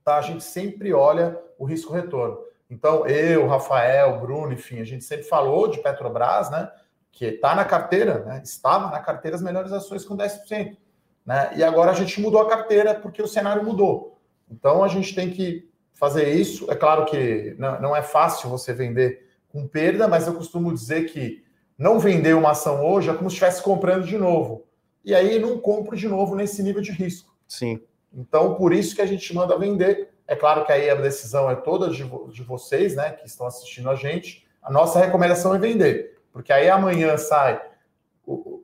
[0.03, 0.17] Tá?
[0.17, 2.39] A gente sempre olha o risco-retorno.
[2.69, 6.71] Então, eu, Rafael, Bruno, enfim, a gente sempre falou de Petrobras, né?
[7.11, 8.41] Que está na carteira, né?
[8.43, 10.77] Estava na carteira as melhores ações com 10%.
[11.25, 11.51] Né?
[11.55, 14.19] E agora a gente mudou a carteira porque o cenário mudou.
[14.49, 16.69] Então a gente tem que fazer isso.
[16.71, 21.43] É claro que não, é fácil você vender com perda, mas eu costumo dizer que
[21.77, 24.65] não vender uma ação hoje é como se estivesse comprando de novo.
[25.03, 27.35] E aí não compro de novo nesse nível de risco.
[27.47, 27.81] Sim.
[28.13, 30.09] Então, por isso que a gente manda vender.
[30.27, 33.89] É claro que aí a decisão é toda de, de vocês, né, que estão assistindo
[33.89, 34.47] a gente.
[34.61, 37.61] A nossa recomendação é vender, porque aí amanhã sai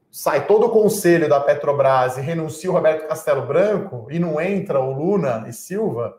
[0.10, 4.80] sai todo o conselho da Petrobras e renuncia o Roberto Castelo Branco e não entra
[4.80, 6.18] o Luna e Silva,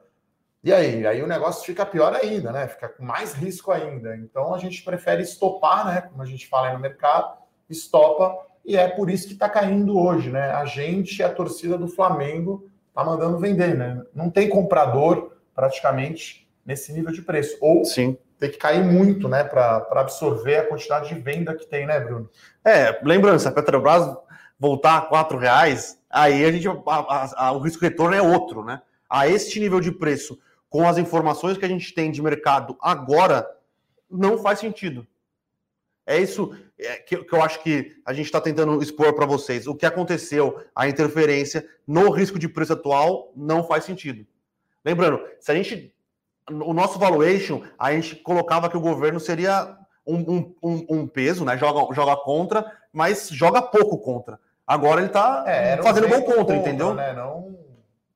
[0.63, 1.07] e aí?
[1.07, 2.67] Aí o negócio fica pior ainda, né?
[2.67, 4.17] Fica com mais risco ainda.
[4.17, 6.01] Então a gente prefere estopar, né?
[6.03, 7.39] Como a gente fala aí no mercado,
[7.71, 10.51] estopa, e é por isso que está caindo hoje, né?
[10.51, 12.69] A gente, a torcida do Flamengo,
[12.99, 14.03] tá mandando vender, né?
[14.15, 17.57] Não tem comprador praticamente nesse nível de preço.
[17.61, 21.87] Ou Sim tem que cair muito, né, para absorver a quantidade de venda que tem,
[21.87, 22.31] né, Bruno?
[22.65, 24.17] É, lembrando, se a Petrobras
[24.59, 28.65] voltar a quatro reais, aí a gente, a, a, a, o risco retorno é outro,
[28.65, 28.81] né?
[29.11, 30.39] A este nível de preço,
[30.71, 33.49] com as informações que a gente tem de mercado agora,
[34.11, 35.07] não faz sentido.
[36.07, 36.57] É isso
[37.07, 39.67] que, que eu acho que a gente está tentando expor para vocês.
[39.67, 44.27] O que aconteceu, a interferência no risco de preço atual, não faz sentido.
[44.85, 45.93] Lembrando, se a gente
[46.51, 49.77] o nosso valuation, a gente colocava que o governo seria
[50.07, 51.59] um, um, um, peso, né?
[51.59, 54.41] Joga, joga contra, mas joga pouco contra.
[54.67, 56.95] Agora ele tá é, fazendo um gol contra, contra, entendeu?
[56.95, 57.13] Né?
[57.13, 57.59] Não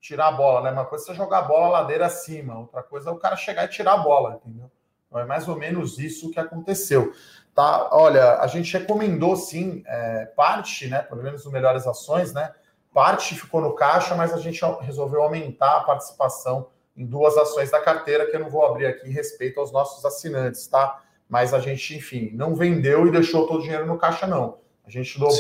[0.01, 0.71] tirar a bola, né?
[0.71, 3.65] Uma coisa é você jogar a bola ladeira acima, outra coisa é o cara chegar
[3.65, 4.71] e tirar a bola, entendeu?
[5.07, 7.13] Então é mais ou menos isso que aconteceu.
[7.55, 7.91] Tá?
[7.93, 11.03] Olha, a gente recomendou sim é, parte, né?
[11.03, 12.53] Pelo menos no Melhores Ações, né?
[12.95, 17.81] Parte ficou no caixa, mas a gente resolveu aumentar a participação em duas ações da
[17.81, 21.03] carteira que eu não vou abrir aqui em respeito aos nossos assinantes, tá?
[21.29, 24.59] Mas a gente, enfim, não vendeu e deixou todo o dinheiro no caixa, não.
[24.87, 25.31] A gente dobrou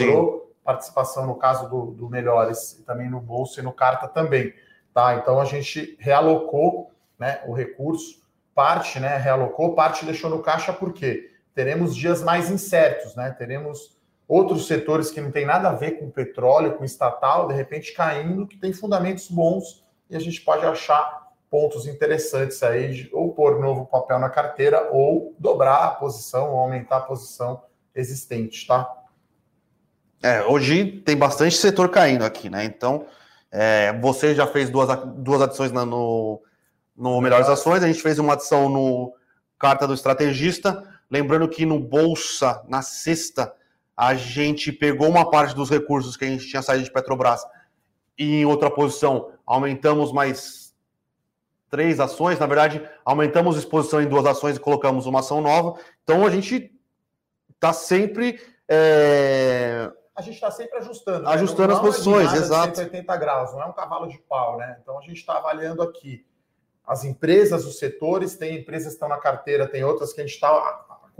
[0.40, 0.54] Sim.
[0.64, 4.54] participação no caso do, do Melhores e também no bolso e no Carta também,
[4.94, 5.16] tá?
[5.16, 8.22] Então a gente realocou né, o recurso,
[8.54, 9.16] parte, né?
[9.18, 13.30] Realocou, parte deixou no caixa porque teremos dias mais incertos, né?
[13.30, 13.96] Teremos
[14.26, 18.46] outros setores que não tem nada a ver com petróleo, com estatal, de repente caindo,
[18.46, 23.60] que tem fundamentos bons e a gente pode achar pontos interessantes aí, de, ou pôr
[23.60, 27.62] novo papel na carteira, ou dobrar a posição, ou aumentar a posição
[27.94, 28.90] existente, tá?
[30.22, 32.64] É, hoje tem bastante setor caindo aqui, né?
[32.64, 33.06] Então,
[33.50, 36.40] é, você já fez duas, duas adições na, no,
[36.96, 39.12] no Melhores Ações, a gente fez uma adição no
[39.58, 40.91] Carta do Estrategista.
[41.12, 43.54] Lembrando que no Bolsa, na sexta,
[43.94, 47.44] a gente pegou uma parte dos recursos que a gente tinha saído de Petrobras
[48.18, 50.74] e em outra posição aumentamos mais
[51.68, 55.78] três ações, na verdade, aumentamos a exposição em duas ações e colocamos uma ação nova.
[56.02, 56.72] Então a gente
[57.54, 58.40] está sempre.
[58.66, 59.92] É...
[60.16, 61.24] A gente está sempre ajustando.
[61.24, 61.30] Né?
[61.30, 61.74] Ajustando né?
[61.74, 62.76] as posições, é exato.
[62.78, 64.78] 180 graus, não é um cavalo de pau, né?
[64.80, 66.24] Então a gente está avaliando aqui
[66.86, 70.34] as empresas, os setores, tem empresas que estão na carteira, tem outras que a gente
[70.34, 70.50] está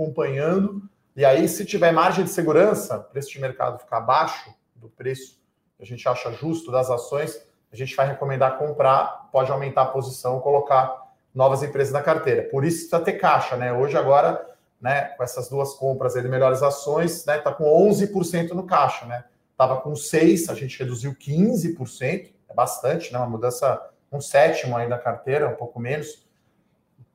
[0.03, 0.83] acompanhando.
[1.15, 5.41] E aí, se tiver margem de segurança, preço de mercado ficar abaixo do preço
[5.77, 7.41] que a gente acha justo das ações,
[7.73, 12.43] a gente vai recomendar comprar, pode aumentar a posição, colocar novas empresas na carteira.
[12.43, 13.73] Por isso precisa ter caixa, né?
[13.73, 14.47] Hoje, agora,
[14.81, 19.07] né, com essas duas compras aí de melhores ações, né, tá com 11% no caixa,
[19.07, 19.25] né?
[19.57, 23.19] Tava com 6, a gente reduziu 15%, é bastante, né?
[23.19, 23.81] Uma mudança,
[24.11, 26.27] um sétimo aí da carteira, um pouco menos.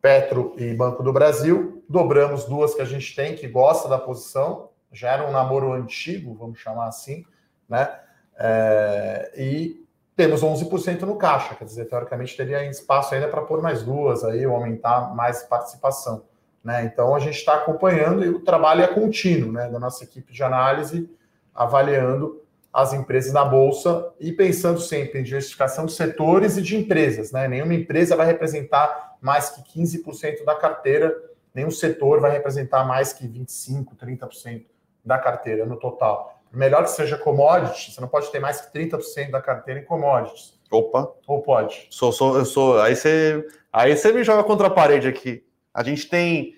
[0.07, 4.69] Petro e Banco do Brasil, dobramos duas que a gente tem, que gosta da posição,
[4.89, 7.25] já era um namoro antigo, vamos chamar assim,
[7.67, 7.93] né?
[8.39, 9.85] É, e
[10.15, 14.47] temos 11% no caixa, quer dizer, teoricamente teria espaço ainda para pôr mais duas aí,
[14.47, 16.23] ou aumentar mais participação.
[16.63, 16.85] Né?
[16.85, 20.41] Então a gente está acompanhando e o trabalho é contínuo né, da nossa equipe de
[20.41, 21.09] análise,
[21.53, 22.41] avaliando
[22.71, 27.33] as empresas na bolsa e pensando sempre em diversificação de setores e de empresas.
[27.33, 27.45] Né?
[27.49, 31.15] Nenhuma empresa vai representar mais que 15% da carteira,
[31.53, 34.65] nenhum setor vai representar mais que 25%, 30%
[35.03, 39.31] da carteira no total melhor que seja commodities, você não pode ter mais que 30%
[39.31, 40.57] da carteira em commodities.
[40.71, 41.11] Opa.
[41.25, 41.87] Ou pode?
[41.89, 42.81] Sou, sou, eu sou.
[42.81, 45.43] Aí você, aí você me joga contra a parede aqui.
[45.73, 46.55] A gente tem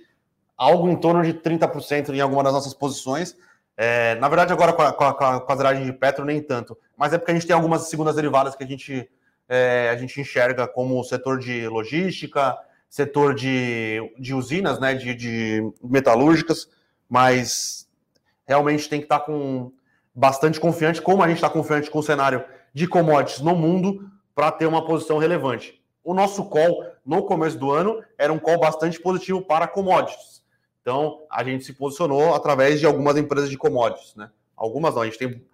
[0.58, 3.36] algo em torno de 30% em alguma das nossas posições.
[3.78, 6.78] É, na verdade, agora com a, com, a, com a zeragem de Petro, nem tanto.
[6.98, 9.10] Mas é porque a gente tem algumas segundas derivadas que a gente,
[9.50, 12.56] é, a gente enxerga como o setor de logística,
[12.88, 16.70] setor de, de usinas, né, de, de metalúrgicas,
[17.10, 17.88] mas
[18.48, 19.72] realmente tem que estar com
[20.14, 24.52] bastante confiante, como a gente está confiante com o cenário de commodities no mundo, para
[24.52, 25.82] ter uma posição relevante.
[26.04, 30.42] O nosso call no começo do ano era um call bastante positivo para commodities.
[30.82, 34.30] Então, a gente se posicionou através de algumas empresas de commodities, né?
[34.56, 35.46] Algumas não, a gente tem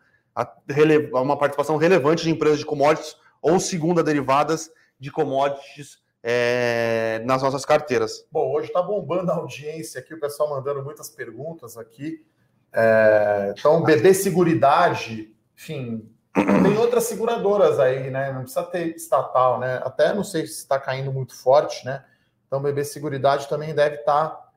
[1.12, 3.16] uma participação relevante de empresas de commodities
[3.46, 8.26] ou segunda derivadas de commodities é, nas nossas carteiras.
[8.32, 12.26] Bom, hoje está bombando a audiência aqui, o pessoal mandando muitas perguntas aqui.
[12.74, 18.32] É, então, BB Seguridade, enfim, tem outras seguradoras aí, né?
[18.32, 19.80] Não precisa ter estatal, né?
[19.84, 22.04] Até não sei se está caindo muito forte, né?
[22.48, 24.50] Então, BB Seguridade também deve estar tá,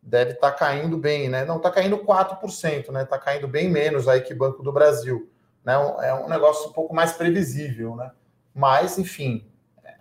[0.00, 1.44] deve tá caindo bem, né?
[1.44, 3.02] Não está caindo 4%, né?
[3.02, 5.28] Está caindo bem menos aí que Banco do Brasil.
[5.64, 5.74] Né?
[6.02, 8.12] É um negócio um pouco mais previsível, né?
[8.54, 9.50] Mas, enfim,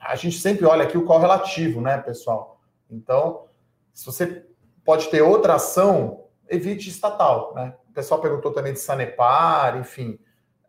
[0.02, 2.62] a gente sempre olha aqui o qual relativo, né, pessoal?
[2.90, 3.46] Então,
[3.94, 4.46] se você
[4.84, 7.76] pode ter outra ação, evite estatal, né?
[7.90, 10.20] O pessoal perguntou também de Sanepar, enfim.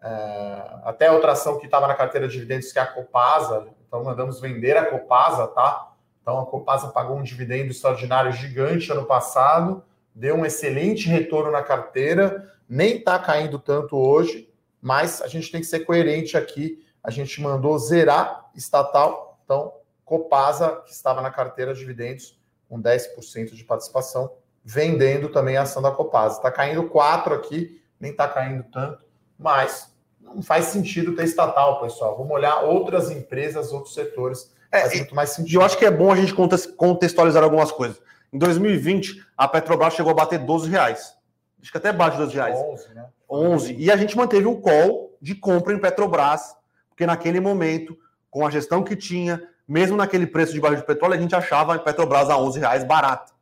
[0.02, 3.68] É, até outra ação que estava na carteira de dividendos, que é a Copasa.
[3.86, 5.92] Então, mandamos vender a Copasa, tá?
[6.22, 9.82] Então, a Copasa pagou um dividendo extraordinário gigante ano passado,
[10.14, 14.48] deu um excelente retorno na carteira, nem está caindo tanto hoje,
[14.80, 16.84] mas a gente tem que ser coerente aqui.
[17.02, 19.72] A gente mandou zerar estatal, então,
[20.04, 22.38] Copasa, que estava na carteira de dividendos,
[22.68, 24.32] com 10% de participação,
[24.64, 26.36] vendendo também a ação da Copasa.
[26.36, 29.04] Está caindo 4 aqui, nem está caindo tanto,
[29.38, 32.16] mas não faz sentido ter estatal, pessoal.
[32.16, 34.52] Vamos olhar outras empresas, outros setores.
[34.70, 35.56] É, faz muito mais sentido.
[35.56, 36.34] Eu acho que é bom a gente
[36.76, 38.00] contextualizar algumas coisas.
[38.32, 41.14] Em 2020, a Petrobras chegou a bater 12 reais.
[41.60, 42.56] Acho que até bate 12 reais.
[42.56, 43.06] 11, né?
[43.28, 43.74] 11.
[43.74, 46.56] E a gente manteve um call de compra em Petrobras,
[47.00, 47.98] porque naquele momento,
[48.30, 51.74] com a gestão que tinha, mesmo naquele preço de barril de petróleo, a gente achava
[51.74, 53.32] a Petrobras a 11 reais barata.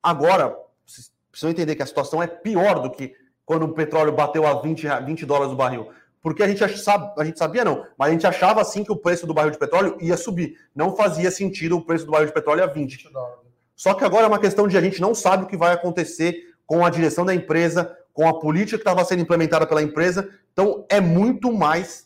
[0.00, 3.12] Agora, vocês precisam entender que a situação é pior do que
[3.44, 5.88] quando o petróleo bateu a 20, 20 dólares o barril.
[6.22, 8.96] Porque a gente, sabe, a gente sabia, não, mas a gente achava assim que o
[8.96, 10.56] preço do barril de petróleo ia subir.
[10.72, 13.10] Não fazia sentido o preço do barril de petróleo a 20.
[13.74, 16.54] Só que agora é uma questão de a gente não sabe o que vai acontecer
[16.64, 20.30] com a direção da empresa, com a política que estava sendo implementada pela empresa.
[20.52, 22.03] Então é muito mais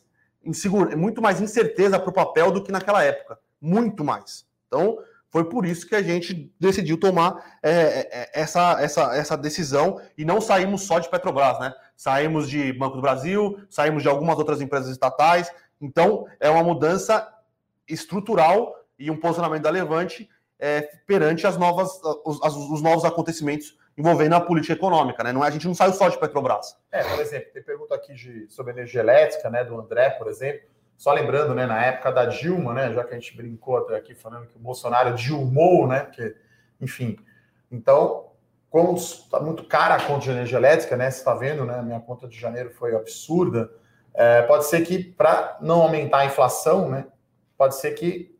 [0.48, 3.38] inseguro, é muito mais incerteza para o papel do que naquela época.
[3.60, 4.46] Muito mais.
[4.66, 4.98] Então,
[5.30, 10.00] foi por isso que a gente decidiu tomar é, é, é, essa, essa, essa decisão
[10.16, 11.74] e não saímos só de Petrobras, né?
[11.96, 15.52] Saímos de Banco do Brasil, saímos de algumas outras empresas estatais.
[15.80, 17.28] Então, é uma mudança
[17.86, 20.28] estrutural e um posicionamento da Levante
[20.58, 25.32] é, perante as novas, os, os novos acontecimentos envolvendo a política econômica, né?
[25.32, 26.76] Não, é, a gente não saiu só de Petrobras.
[26.92, 30.68] É, por exemplo, tem pergunta aqui de, sobre energia elétrica, né, do André, por exemplo.
[30.96, 34.14] Só lembrando, né, na época da Dilma, né, já que a gente brincou até aqui
[34.14, 36.34] falando que o Bolsonaro dilmou, né, que,
[36.80, 37.18] enfim.
[37.70, 38.30] Então,
[38.70, 42.00] como está muito cara a conta de energia elétrica, né, você está vendo, né, minha
[42.00, 43.68] conta de janeiro foi absurda.
[44.14, 47.06] É, pode ser que, para não aumentar a inflação, né,
[47.56, 48.38] pode ser que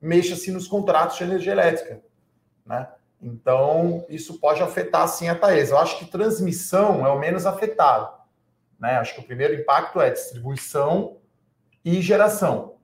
[0.00, 2.02] mexa-se nos contratos de energia elétrica,
[2.64, 2.88] né?
[3.20, 5.74] Então, isso pode afetar sim a Taesa.
[5.74, 8.16] Eu acho que transmissão é o menos afetado.
[8.78, 8.96] Né?
[8.96, 11.16] Acho que o primeiro impacto é distribuição
[11.84, 12.76] e geração.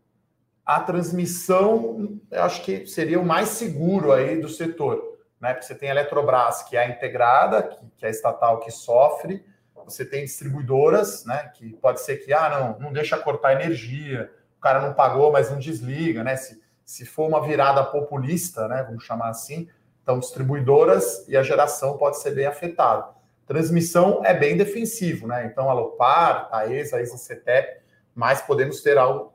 [0.65, 5.53] A transmissão, eu acho que seria o mais seguro aí do setor, né?
[5.53, 9.45] Porque você tem a Eletrobras, que é a integrada, que, é estatal que sofre,
[9.85, 11.51] você tem distribuidoras, né?
[11.57, 15.51] Que pode ser que, ah, não, não deixa cortar energia, o cara não pagou, mas
[15.51, 16.37] não desliga, né?
[16.37, 18.85] Se, se for uma virada populista, né?
[18.85, 19.69] Vamos chamar assim,
[20.03, 23.07] então distribuidoras e a geração pode ser bem afetada.
[23.47, 25.47] Transmissão é bem defensivo, né?
[25.47, 27.83] Então, a Lopar, a ESA, a ESA CETEP,
[28.15, 29.33] mas podemos ter algo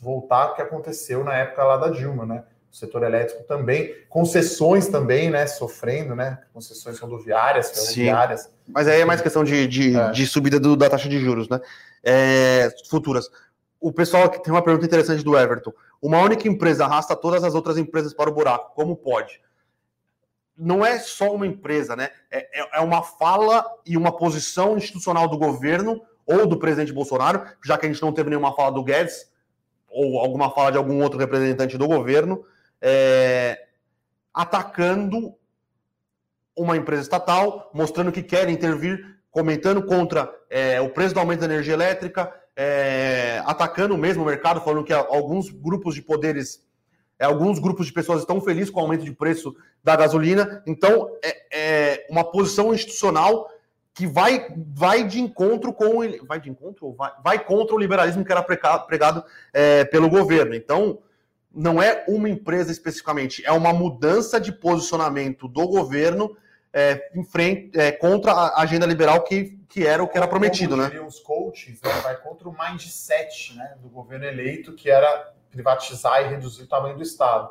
[0.00, 2.44] voltar ao que aconteceu na época lá da Dilma, né?
[2.70, 5.46] O setor elétrico também, concessões também, né?
[5.46, 6.38] Sofrendo, né?
[6.52, 8.42] Concessões rodoviárias, ferroviárias.
[8.42, 8.50] Sim.
[8.66, 10.10] Mas aí é mais questão de, de, é.
[10.10, 11.60] de subida do, da taxa de juros, né?
[12.02, 13.30] É, futuras.
[13.78, 15.72] O pessoal aqui tem uma pergunta interessante do Everton.
[16.00, 18.74] Uma única empresa arrasta todas as outras empresas para o buraco.
[18.74, 19.40] Como pode?
[20.56, 22.10] Não é só uma empresa, né?
[22.30, 27.44] É, é, é uma fala e uma posição institucional do governo ou do presidente Bolsonaro,
[27.64, 29.30] já que a gente não teve nenhuma fala do Guedes,
[29.88, 32.44] ou alguma fala de algum outro representante do governo,
[32.80, 33.66] é,
[34.32, 35.34] atacando
[36.56, 41.46] uma empresa estatal, mostrando que quer intervir, comentando contra é, o preço do aumento da
[41.46, 46.62] energia elétrica, é, atacando mesmo o mercado, falando que alguns grupos de poderes,
[47.24, 50.62] alguns grupos de pessoas estão felizes com o aumento de preço da gasolina.
[50.66, 53.48] Então, é, é uma posição institucional
[53.94, 58.32] que vai, vai de encontro com vai de encontro vai, vai contra o liberalismo que
[58.32, 60.54] era pregado é, pelo governo.
[60.54, 60.98] Então,
[61.54, 66.34] não é uma empresa especificamente, é uma mudança de posicionamento do governo
[66.72, 70.74] é, em frente é, contra a agenda liberal que, que era o que era prometido,
[70.74, 71.00] Como né?
[71.00, 76.28] Os coaches né, vai contra o mindset né, do governo eleito, que era privatizar e
[76.28, 77.50] reduzir o tamanho do Estado.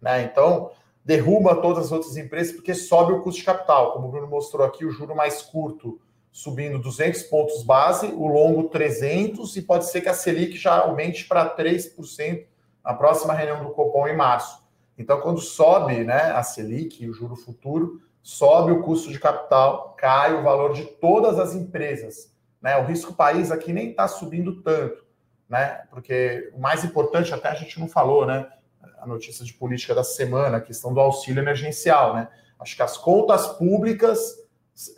[0.00, 0.22] Né?
[0.22, 0.70] Então,
[1.04, 3.92] derruba todas as outras empresas porque sobe o custo de capital.
[3.92, 5.98] Como o Bruno mostrou aqui, o juro mais curto
[6.30, 11.26] subindo 200 pontos base, o longo 300 e pode ser que a Selic já aumente
[11.26, 12.46] para 3%
[12.84, 14.62] na próxima reunião do Copom em março.
[14.96, 20.34] Então, quando sobe né, a Selic, o juro futuro, sobe o custo de capital, cai
[20.34, 22.32] o valor de todas as empresas.
[22.60, 22.76] Né?
[22.76, 25.04] O risco país aqui nem está subindo tanto,
[25.48, 25.82] né?
[25.90, 28.48] Porque o mais importante, até a gente não falou, né?
[29.00, 32.28] A notícia de política da semana, a questão do auxílio emergencial, né?
[32.58, 34.36] Acho que as contas públicas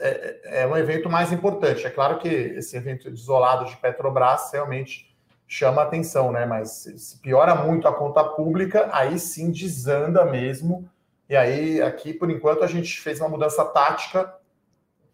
[0.00, 1.86] é, é, é um evento mais importante.
[1.86, 5.14] É claro que esse evento isolado de Petrobras realmente
[5.46, 6.46] chama atenção, né?
[6.46, 10.88] Mas se piora muito a conta pública, aí sim desanda mesmo
[11.30, 14.34] e aí, aqui, por enquanto, a gente fez uma mudança tática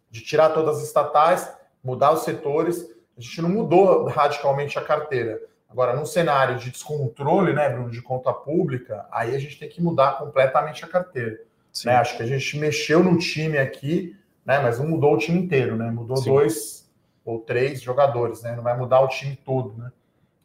[0.09, 2.89] de tirar todas as estatais, mudar os setores.
[3.17, 5.41] A gente não mudou radicalmente a carteira.
[5.69, 9.81] Agora, num cenário de descontrole, né, Bruno, de conta pública, aí a gente tem que
[9.81, 11.39] mudar completamente a carteira.
[11.83, 11.95] Né?
[11.95, 14.15] Acho que a gente mexeu no time aqui,
[14.45, 15.91] né, mas não mudou o time inteiro, né?
[15.91, 16.29] Mudou Sim.
[16.29, 16.89] dois
[17.25, 18.55] ou três jogadores, né?
[18.55, 19.91] Não vai mudar o time todo, né?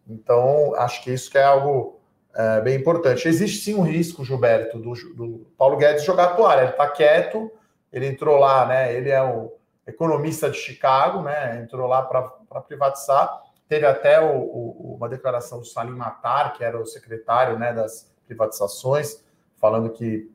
[0.09, 2.01] Então, acho que isso que é algo
[2.35, 3.29] é, bem importante.
[3.29, 6.63] Existe sim um risco, Gilberto, do, do Paulo Guedes jogar a toalha.
[6.63, 7.51] Ele está quieto,
[7.93, 8.95] ele entrou lá, né?
[8.95, 9.53] Ele é o
[9.87, 11.63] economista de Chicago, né?
[11.63, 12.23] Entrou lá para
[12.61, 13.43] privatizar.
[13.69, 18.13] Teve até o, o, uma declaração do Salim Matar, que era o secretário né, das
[18.27, 19.25] privatizações,
[19.57, 20.31] falando que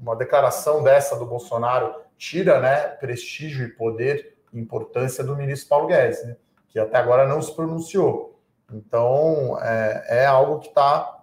[0.00, 5.86] uma declaração dessa do Bolsonaro tira né, prestígio e poder e importância do ministro Paulo
[5.86, 6.36] Guedes, né,
[6.68, 8.38] que até agora não se pronunciou.
[8.72, 11.20] Então, é, é algo que está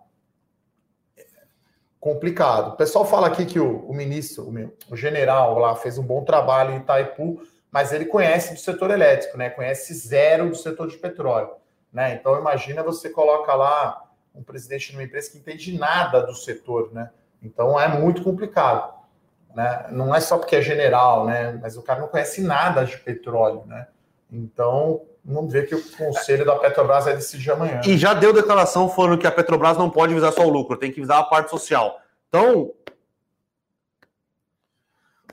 [2.00, 2.74] complicado.
[2.74, 6.24] O pessoal fala aqui que o, o ministro, o, o, general lá, fez um bom
[6.24, 7.42] trabalho em Itaipu,
[7.78, 9.52] mas ele conhece do setor elétrico, né?
[9.52, 11.52] Conhece zero do setor de petróleo,
[11.94, 12.16] né?
[12.16, 14.04] Então, imagina você coloca lá
[14.34, 17.12] um presidente de uma empresa que entende nada do setor, né?
[17.40, 18.92] Então, é muito complicado.
[19.54, 19.86] Né?
[19.92, 21.60] Não é só porque é general, né?
[21.62, 23.86] Mas o cara não conhece nada de petróleo, né?
[24.32, 27.82] Então, vamos ver que o conselho da Petrobras vai decidir amanhã.
[27.86, 30.92] E já deu declaração falando que a Petrobras não pode visar só o lucro, tem
[30.92, 32.00] que visar a parte social.
[32.28, 32.72] Então.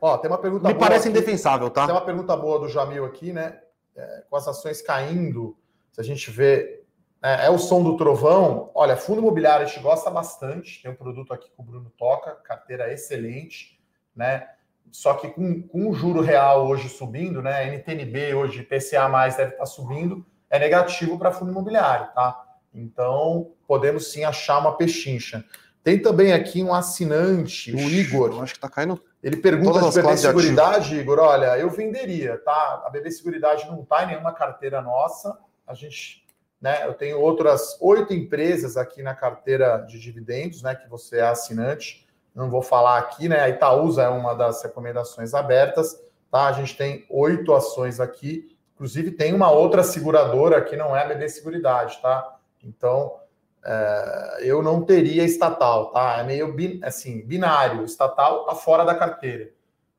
[0.04, 1.86] Ó, tem uma pergunta Me parece aqui, indefensável, tá?
[1.86, 3.58] Tem uma pergunta boa do Jamil aqui, né?
[3.96, 5.56] É, com as ações caindo,
[5.90, 6.84] se a gente vê.
[7.22, 8.70] É, é, o som do trovão.
[8.74, 10.82] Olha, fundo imobiliário a gente gosta bastante.
[10.82, 13.80] Tem um produto aqui que o Bruno toca, carteira excelente,
[14.14, 14.46] né?
[14.92, 17.74] Só que com, com o juro real hoje subindo, né?
[17.74, 22.44] NTNB hoje, PCA mais deve estar subindo, é negativo para fundo imobiliário, tá?
[22.74, 25.42] Então, podemos sim achar uma pechincha.
[25.84, 28.42] Tem também aqui um assinante, o Igor.
[28.42, 29.00] Acho que está caindo.
[29.22, 31.20] Ele pergunta de BB Seguridade, Igor.
[31.20, 32.82] Olha, eu venderia, tá?
[32.84, 35.38] A BB Seguridade não está em nenhuma carteira nossa.
[35.66, 36.26] A gente,
[36.60, 36.86] né?
[36.86, 40.74] Eu tenho outras oito empresas aqui na carteira de dividendos, né?
[40.74, 42.04] Que você é assinante
[42.34, 43.40] não vou falar aqui, né?
[43.40, 46.46] A Itaúsa é uma das recomendações abertas, tá?
[46.46, 51.06] A gente tem oito ações aqui, inclusive tem uma outra seguradora que não é a
[51.06, 52.36] BB Seguridade, tá?
[52.62, 53.20] Então,
[53.64, 56.18] é, eu não teria estatal, tá?
[56.18, 59.50] É meio assim, binário, estatal está fora da carteira.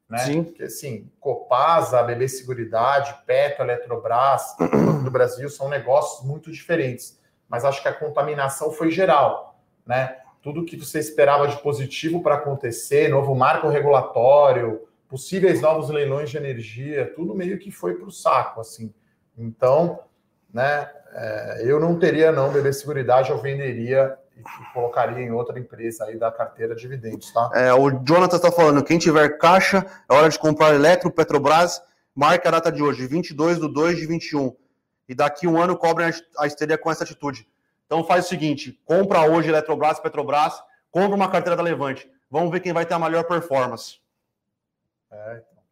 [0.09, 0.19] Né?
[0.19, 0.43] Sim.
[0.43, 4.55] Porque, assim, Copasa, BB Seguridade, Petro, Eletrobras,
[5.03, 7.19] do Brasil são negócios muito diferentes.
[7.49, 10.17] Mas acho que a contaminação foi geral, né?
[10.45, 16.37] tudo que você esperava de positivo para acontecer, novo marco regulatório, possíveis novos leilões de
[16.37, 18.93] energia, tudo meio que foi para o saco, assim.
[19.35, 20.01] Então,
[20.53, 20.87] né,
[21.17, 24.43] é, eu não teria não BB Seguridade, eu venderia e,
[24.73, 27.49] colocaria em outra empresa aí da carteira de dividendos, tá?
[27.53, 31.81] É, o Jonathan está falando, quem tiver caixa, é hora de comprar Eletro, Petrobras,
[32.13, 34.53] marca a data de hoje, 22 de 2 de 21.
[35.07, 37.47] E daqui um ano cobrem a esteira com essa atitude.
[37.85, 40.61] Então faz o seguinte: compra hoje Eletrobras, Petrobras,
[40.91, 42.11] compra uma carteira da Levante.
[42.29, 43.99] Vamos ver quem vai ter a melhor performance.
[45.09, 45.63] É, então.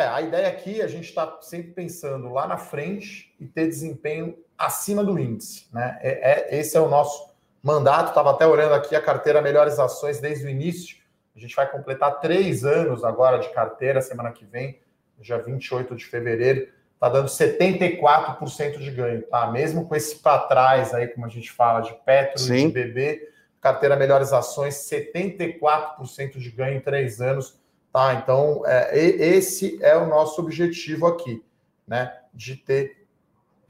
[0.00, 4.38] é a ideia aqui a gente está sempre pensando lá na frente e ter desempenho
[4.66, 5.66] acima do índice.
[5.72, 5.98] Né?
[6.00, 7.32] É, é esse é o nosso
[7.62, 8.08] mandato.
[8.08, 10.96] Estava até olhando aqui a carteira Melhores Ações desde o início.
[11.34, 14.80] A gente vai completar três anos agora de carteira semana que vem,
[15.18, 19.50] dia 28 de fevereiro está dando 74% de ganho, tá?
[19.50, 22.52] Mesmo com esse para trás aí, como a gente fala, de Petro Sim.
[22.52, 27.58] e de BB, carteira Melhores Ações, 74% de ganho em três anos,
[27.92, 28.14] Tá?
[28.14, 31.42] Então, é, esse é o nosso objetivo aqui,
[31.86, 32.16] né?
[32.32, 32.99] De ter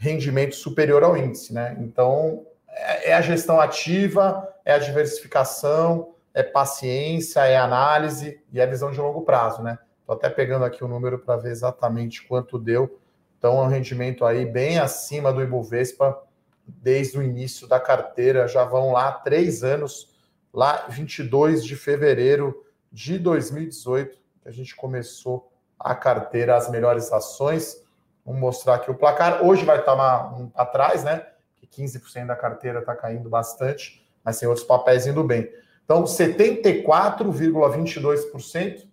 [0.01, 1.77] rendimento superior ao índice, né?
[1.79, 8.67] Então, é, é a gestão ativa, é a diversificação, é paciência, é análise e é
[8.67, 9.79] visão de longo prazo, né?
[10.01, 12.99] Estou até pegando aqui o número para ver exatamente quanto deu.
[13.39, 16.19] Então, é um rendimento aí bem acima do Ibovespa
[16.67, 18.49] desde o início da carteira.
[18.49, 20.15] Já vão lá três anos,
[20.53, 27.85] lá 22 de fevereiro de 2018, que a gente começou a carteira As Melhores Ações.
[28.31, 29.45] Vamos mostrar aqui o placar.
[29.45, 31.27] Hoje vai estar uma, um, atrás, né?
[31.57, 35.53] Que 15% da carteira está caindo bastante, mas tem outros papéis indo bem.
[35.85, 38.87] Então, 74,22%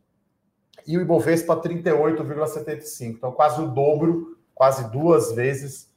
[0.87, 3.09] e o Ibovespa 38,75%.
[3.09, 5.93] Então, quase o dobro, quase duas vezes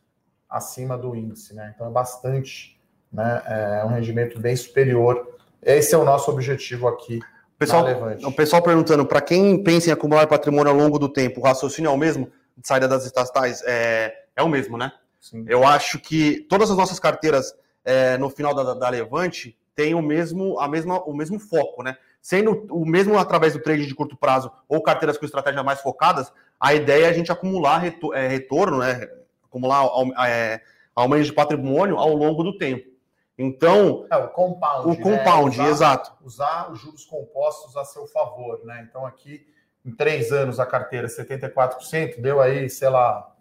[0.47, 1.73] acima do índice, né?
[1.75, 2.79] Então, é bastante,
[3.11, 3.43] né?
[3.47, 5.39] É um rendimento bem superior.
[5.63, 7.21] Esse é o nosso objetivo aqui.
[7.59, 7.87] Pessoal,
[8.23, 11.89] o pessoal perguntando, para quem pensa em acumular patrimônio ao longo do tempo, o raciocínio
[11.89, 12.31] é o mesmo?
[12.61, 14.93] De saída das estatais é, é o mesmo, né?
[15.19, 15.45] Sim.
[15.49, 17.55] Eu acho que todas as nossas carteiras
[17.85, 21.97] é, no final da, da Levante tem o mesmo, a mesma, o mesmo foco, né?
[22.21, 26.31] Sendo o mesmo através do trade de curto prazo ou carteiras com estratégias mais focadas,
[26.59, 29.09] a ideia é a gente acumular é, retorno, né?
[29.45, 29.87] Acumular
[30.27, 30.61] é,
[30.95, 32.91] aumento de patrimônio ao longo do tempo.
[33.39, 34.07] Então.
[34.11, 34.87] É, o compound.
[34.87, 34.97] O né?
[34.97, 36.13] compound, usar, exato.
[36.23, 38.87] Usar os juros compostos a seu favor, né?
[38.89, 39.47] Então, aqui,
[39.85, 43.35] em três anos, a carteira 74%, deu aí, sei lá,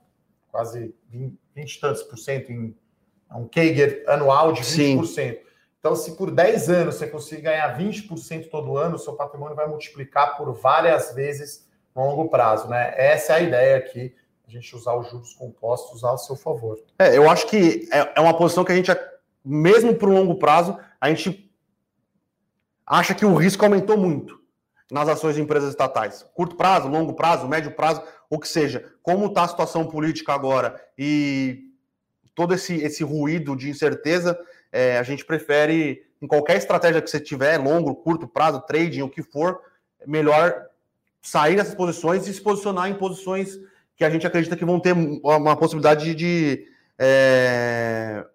[0.51, 2.75] quase 20, 20 e tantos por cento em
[3.35, 5.05] um Kager anual de 20%.
[5.05, 5.37] Sim.
[5.79, 9.67] Então, se por 10 anos você conseguir ganhar 20% todo ano, o seu patrimônio vai
[9.67, 12.93] multiplicar por várias vezes no longo prazo, né?
[12.97, 14.13] Essa é a ideia aqui,
[14.47, 16.77] a gente usar os juros compostos a seu favor.
[16.97, 18.91] É, eu acho que é, é uma posição que a gente,
[19.45, 21.49] mesmo para o longo prazo, a gente
[22.85, 24.38] acha que o risco aumentou muito
[24.91, 26.25] nas ações de empresas estatais.
[26.33, 28.91] Curto prazo, longo prazo, médio prazo, o que seja.
[29.03, 31.69] Como está a situação política agora e
[32.33, 34.39] todo esse, esse ruído de incerteza,
[34.71, 39.09] é, a gente prefere, em qualquer estratégia que você tiver, longo, curto prazo, trading, o
[39.09, 39.59] que for,
[40.07, 40.65] melhor
[41.21, 43.59] sair dessas posições e se posicionar em posições
[43.95, 46.65] que a gente acredita que vão ter uma possibilidade de.
[46.97, 48.25] É,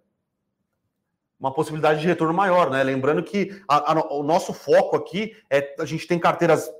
[1.45, 2.83] uma possibilidade de retorno maior, né?
[2.83, 6.73] Lembrando que a, a, o nosso foco aqui é a gente tem carteiras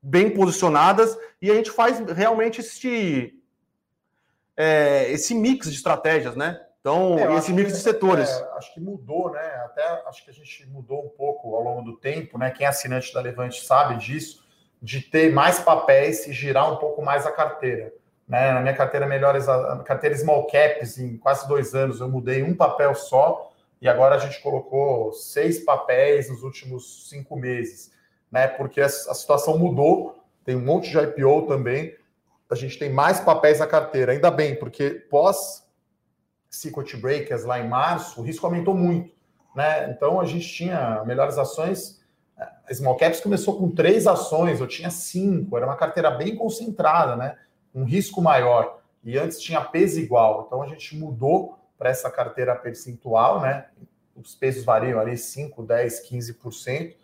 [0.00, 3.34] bem posicionadas e a gente faz realmente esse,
[4.56, 6.58] é, esse mix de estratégias, né?
[6.80, 8.30] Então, é, esse mix que, de setores.
[8.30, 9.44] É, acho que mudou, né?
[9.66, 12.50] Até acho que a gente mudou um pouco ao longo do tempo, né?
[12.50, 14.46] Quem é assinante da Levante sabe disso,
[14.80, 17.92] de ter mais papéis e girar um pouco mais a carteira.
[18.26, 18.50] Né?
[18.52, 22.54] Na minha carteira melhores, a carteira small caps, em quase dois anos, eu mudei um
[22.54, 27.92] papel só, e agora a gente colocou seis papéis nos últimos cinco meses,
[28.30, 28.48] né?
[28.48, 31.94] Porque a, situação mudou, tem um monte de IPO também,
[32.48, 35.66] a gente tem mais papéis na carteira, ainda bem, porque pós
[36.48, 39.14] Secret Breakers lá em março, o risco aumentou muito.
[39.54, 39.90] Né?
[39.90, 42.00] Então a gente tinha melhores ações.
[42.36, 47.16] A Small Caps começou com três ações, eu tinha cinco, era uma carteira bem concentrada,
[47.16, 47.36] né?
[47.74, 48.80] Um risco maior.
[49.02, 50.44] E antes tinha peso igual.
[50.46, 53.66] Então a gente mudou para essa carteira percentual, né?
[54.14, 56.94] Os pesos variam ali 5, 10, 15%.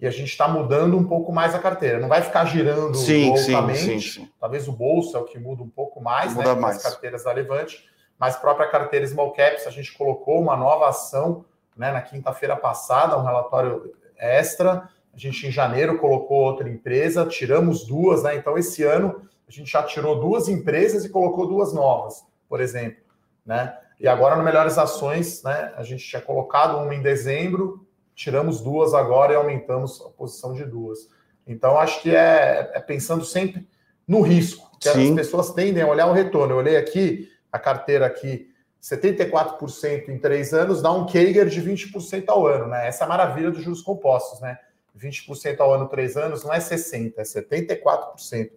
[0.00, 2.00] E a gente está mudando um pouco mais a carteira.
[2.00, 3.78] Não vai ficar girando sim, loucamente.
[3.78, 6.60] Sim, sim, Talvez o bolso é o que muda um pouco mais, muda né?
[6.60, 6.76] Mais.
[6.78, 7.92] As carteiras da Levante
[8.22, 11.44] mas própria carteira Small Caps, a gente colocou uma nova ação
[11.76, 14.88] né, na quinta-feira passada, um relatório extra.
[15.12, 18.36] A gente, em janeiro, colocou outra empresa, tiramos duas, né?
[18.36, 23.02] Então, esse ano, a gente já tirou duas empresas e colocou duas novas, por exemplo,
[23.44, 23.76] né?
[24.02, 25.72] E agora, no Melhores Ações, né?
[25.76, 27.86] A gente tinha colocado uma em dezembro,
[28.16, 31.08] tiramos duas agora e aumentamos a posição de duas.
[31.46, 33.68] Então, acho que é, é pensando sempre
[34.06, 35.10] no risco, que Sim.
[35.10, 36.54] as pessoas tendem a olhar o retorno.
[36.54, 38.50] Eu olhei aqui, a carteira aqui
[38.82, 42.88] 74% em três anos, dá um Kager de 20% ao ano, né?
[42.88, 44.58] Essa é a maravilha dos juros compostos, né?
[44.98, 48.50] 20% ao ano, três anos, não é 60%, é 74%.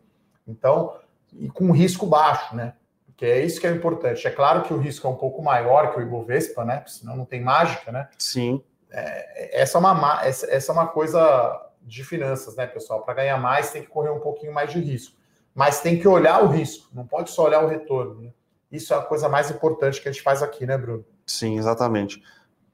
[0.48, 0.96] Então,
[1.34, 2.74] e com risco baixo, né?
[3.16, 4.28] Porque é isso que é importante.
[4.28, 6.84] É claro que o risco é um pouco maior que o Ibovespa, né?
[6.86, 8.10] Senão não tem mágica, né?
[8.20, 8.62] Sim.
[8.92, 13.04] É, essa, é uma, essa, essa é uma coisa de finanças, né, pessoal?
[13.04, 15.16] Para ganhar mais, tem que correr um pouquinho mais de risco.
[15.54, 18.22] Mas tem que olhar o risco, não pode só olhar o retorno.
[18.22, 18.32] Né?
[18.70, 21.06] Isso é a coisa mais importante que a gente faz aqui, né, Bruno?
[21.26, 22.22] Sim, exatamente.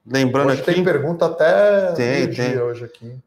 [0.03, 0.73] Lembrando hoje aqui.
[0.73, 2.57] Tem pergunta até tem, tem.
[2.57, 3.19] hoje aqui.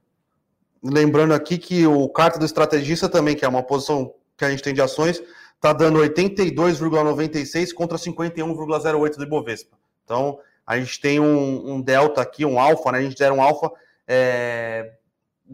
[0.82, 4.64] Lembrando aqui que o carta do estrategista também, que é uma posição que a gente
[4.64, 5.22] tem de ações,
[5.64, 9.78] está dando 82,96 contra 51,08 do Ibovespa.
[10.04, 12.98] Então, a gente tem um, um delta aqui, um alfa, né?
[12.98, 13.72] A gente era um alfa
[14.06, 14.92] é,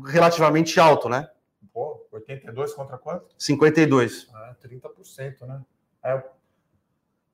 [0.06, 1.30] relativamente alto, né?
[1.72, 3.26] Pô, 82 contra quanto?
[3.38, 4.28] 52.
[4.64, 5.60] É, 30%, né?
[6.02, 6.20] É,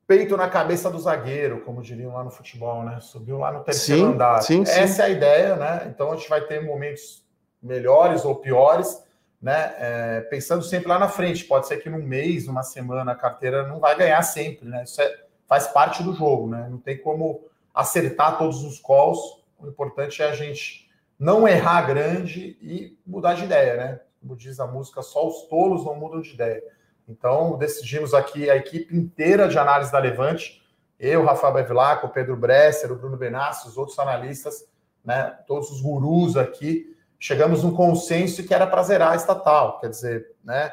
[0.06, 3.00] peito na cabeça do zagueiro, como diriam lá no futebol, né?
[3.00, 4.42] Subiu lá no terceiro sim, andar.
[4.42, 5.00] Sim, Essa sim.
[5.00, 5.90] é a ideia, né?
[5.94, 7.24] Então a gente vai ter momentos
[7.62, 9.02] melhores ou piores,
[9.46, 9.74] né?
[9.78, 11.44] É, pensando sempre lá na frente.
[11.44, 14.82] Pode ser que num mês, numa semana, a carteira não vai ganhar sempre, né?
[14.82, 16.66] Isso é, faz parte do jogo, né?
[16.68, 19.20] Não tem como acertar todos os calls.
[19.60, 24.00] O importante é a gente não errar grande e mudar de ideia, né?
[24.20, 26.64] Como diz a música, só os tolos não mudam de ideia.
[27.08, 30.60] Então, decidimos aqui a equipe inteira de análise da Levante,
[30.98, 34.66] eu, Rafael Bevilacqua, o Pedro Bresser, o Bruno Benassi, os outros analistas,
[35.04, 39.88] né, todos os gurus aqui, chegamos num consenso que era para zerar a estatal, quer
[39.88, 40.72] dizer, né,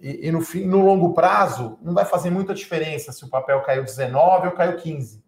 [0.00, 3.62] e, e, no, fim, no longo prazo, não vai fazer muita diferença se o papel
[3.62, 5.24] caiu 19 ou caiu 15.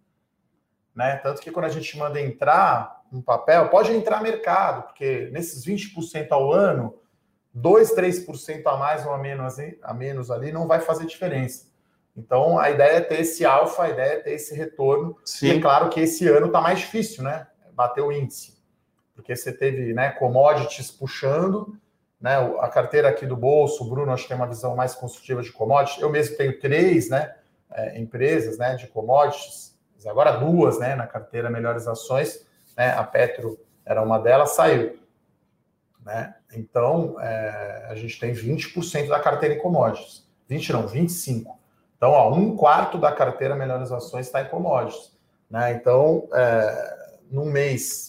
[0.94, 1.16] Né?
[1.16, 6.28] Tanto que quando a gente manda entrar um papel, pode entrar mercado, porque nesses 20%
[6.30, 6.94] ao ano,
[7.54, 11.68] 2, 3% a mais ou a menos, a menos ali não vai fazer diferença.
[12.16, 15.16] Então, a ideia é ter esse alfa, a ideia é ter esse retorno.
[15.24, 15.46] Sim.
[15.46, 17.46] E é claro que esse ano está mais difícil, né?
[17.72, 18.57] Bater o índice.
[19.18, 21.76] Porque você teve né, commodities puxando,
[22.20, 22.36] né?
[22.60, 25.50] A carteira aqui do bolso, o Bruno acho que tem uma visão mais construtiva de
[25.50, 26.00] commodities.
[26.00, 27.34] Eu mesmo tenho três né,
[27.72, 32.46] é, empresas né, de commodities, agora duas né, na carteira Melhores Ações.
[32.76, 32.92] Né?
[32.92, 34.96] A Petro era uma delas, saiu.
[36.06, 36.32] Né?
[36.54, 40.24] Então, é, a gente tem 20% da carteira em commodities.
[40.48, 41.44] 20 não, 25%.
[41.96, 45.12] Então, ó, um quarto da carteira Melhores Ações está em commodities.
[45.50, 45.72] Né?
[45.72, 48.07] Então, é, no mês,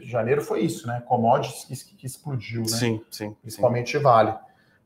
[0.00, 1.02] janeiro foi isso, né?
[1.06, 2.68] Commodities que, que explodiu, né?
[2.68, 3.36] Sim, sim.
[3.40, 4.02] Principalmente sim.
[4.02, 4.36] Vale.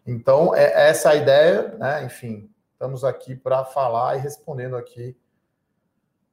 [0.07, 2.05] Então, é essa a ideia, né?
[2.05, 5.16] Enfim, estamos aqui para falar e respondendo aqui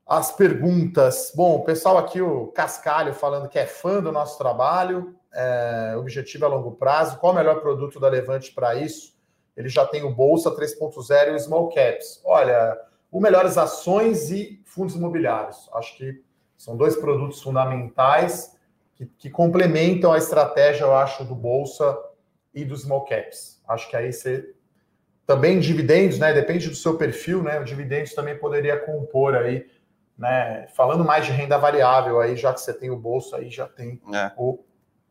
[0.06, 1.32] as perguntas.
[1.36, 6.46] Bom, o pessoal aqui, o Cascalho, falando que é fã do nosso trabalho é, objetivo
[6.46, 7.18] a longo prazo.
[7.18, 9.16] Qual o melhor produto da Levante para isso?
[9.56, 12.22] Ele já tem o Bolsa 3.0 e o Small Caps.
[12.26, 12.78] Olha,
[13.12, 15.70] o Melhores Ações e Fundos Imobiliários.
[15.74, 16.24] Acho que
[16.58, 18.58] são dois produtos fundamentais
[19.02, 21.98] que, que complementam a estratégia, eu acho, do Bolsa
[22.54, 23.62] e do Small Caps.
[23.68, 24.54] Acho que aí você
[25.26, 26.34] também dividendos, né?
[26.34, 27.60] Depende do seu perfil, né?
[27.60, 29.66] O dividendos também poderia compor aí,
[30.18, 30.68] né?
[30.76, 34.02] Falando mais de renda variável aí, já que você tem o bolso aí, já tem
[34.14, 34.32] é.
[34.38, 34.60] o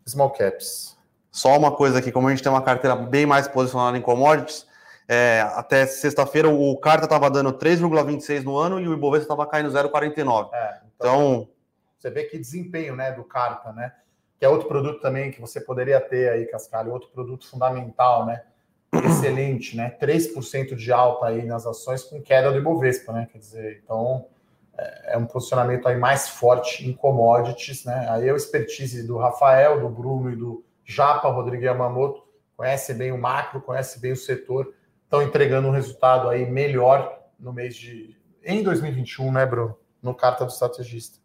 [0.07, 0.97] small caps.
[1.31, 4.67] Só uma coisa aqui, como a gente tem uma carteira bem mais posicionada em commodities,
[5.09, 9.71] é, até sexta-feira o Carta estava dando 3,26 no ano e o Ibovespa estava caindo
[9.71, 10.51] 0,49.
[10.53, 11.49] É, então, então,
[12.01, 13.93] você vê que desempenho, né, do Carta, né?
[14.39, 18.43] Que é outro produto também que você poderia ter aí, Cascalho, outro produto fundamental, né?
[18.93, 19.95] Excelente, né?
[20.01, 23.29] 3% de alta aí nas ações com queda do Ibovespa, né?
[23.31, 24.27] Quer dizer, então
[25.05, 28.07] é um posicionamento aí mais forte em commodities, né?
[28.09, 32.27] Aí é o expertise do Rafael, do Bruno e do Japa, Rodrigo Yamamoto,
[32.57, 34.73] conhece bem o macro, conhece bem o setor,
[35.05, 39.77] estão entregando um resultado aí melhor no mês de em 2021, né, Bruno?
[40.03, 41.20] No carta do estrategista.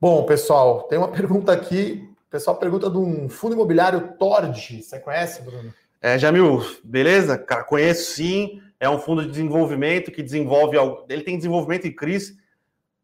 [0.00, 2.08] Bom, pessoal, tem uma pergunta aqui.
[2.26, 4.82] O pessoal pergunta de um fundo imobiliário Tord.
[4.82, 5.72] Você conhece, Bruno?
[6.00, 7.36] É, Jamil, beleza?
[7.36, 10.76] Cara, conheço sim é um fundo de desenvolvimento que desenvolve.
[11.08, 12.36] Ele tem desenvolvimento em CRIs.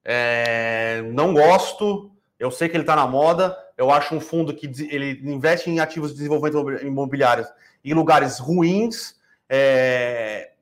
[0.04, 2.12] É, não gosto.
[2.38, 3.56] Eu sei que ele está na moda.
[3.76, 7.44] Eu acho um fundo que ele investe em ativos de desenvolvimento imobiliário
[7.84, 9.16] em lugares ruins.
[9.48, 10.52] É,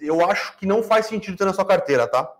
[0.00, 2.30] eu acho que não faz sentido ter na sua carteira, tá?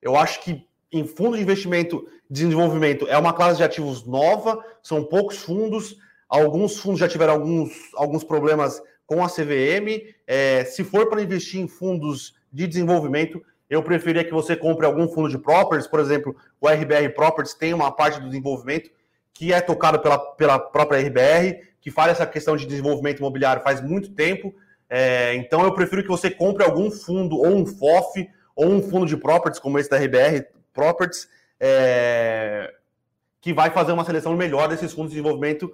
[0.00, 4.62] Eu acho que em fundo de investimento de desenvolvimento é uma classe de ativos nova,
[4.82, 5.96] são poucos fundos.
[6.28, 10.14] Alguns fundos já tiveram alguns, alguns problemas com a CVM.
[10.26, 15.08] É, se for para investir em fundos de desenvolvimento, eu preferia que você compre algum
[15.08, 18.90] fundo de properties, por exemplo, o RBR Properties tem uma parte do desenvolvimento
[19.32, 23.80] que é tocado pela, pela própria RBR, que faz essa questão de desenvolvimento imobiliário faz
[23.80, 24.54] muito tempo.
[24.90, 29.06] É, então eu prefiro que você compre algum fundo, ou um FOF, ou um fundo
[29.06, 31.28] de properties, como esse da RBR Properties,
[31.60, 32.72] é,
[33.40, 35.72] que vai fazer uma seleção melhor desses fundos de desenvolvimento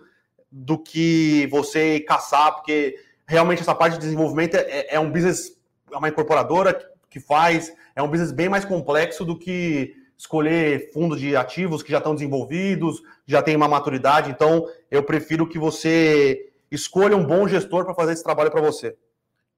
[0.50, 5.56] do que você caçar, porque realmente essa parte de desenvolvimento é, é, é um business,
[5.92, 6.78] é uma incorporadora
[7.10, 11.92] que faz, é um business bem mais complexo do que escolher fundos de ativos que
[11.92, 14.30] já estão desenvolvidos, já tem uma maturidade.
[14.30, 18.96] Então, eu prefiro que você escolha um bom gestor para fazer esse trabalho para você.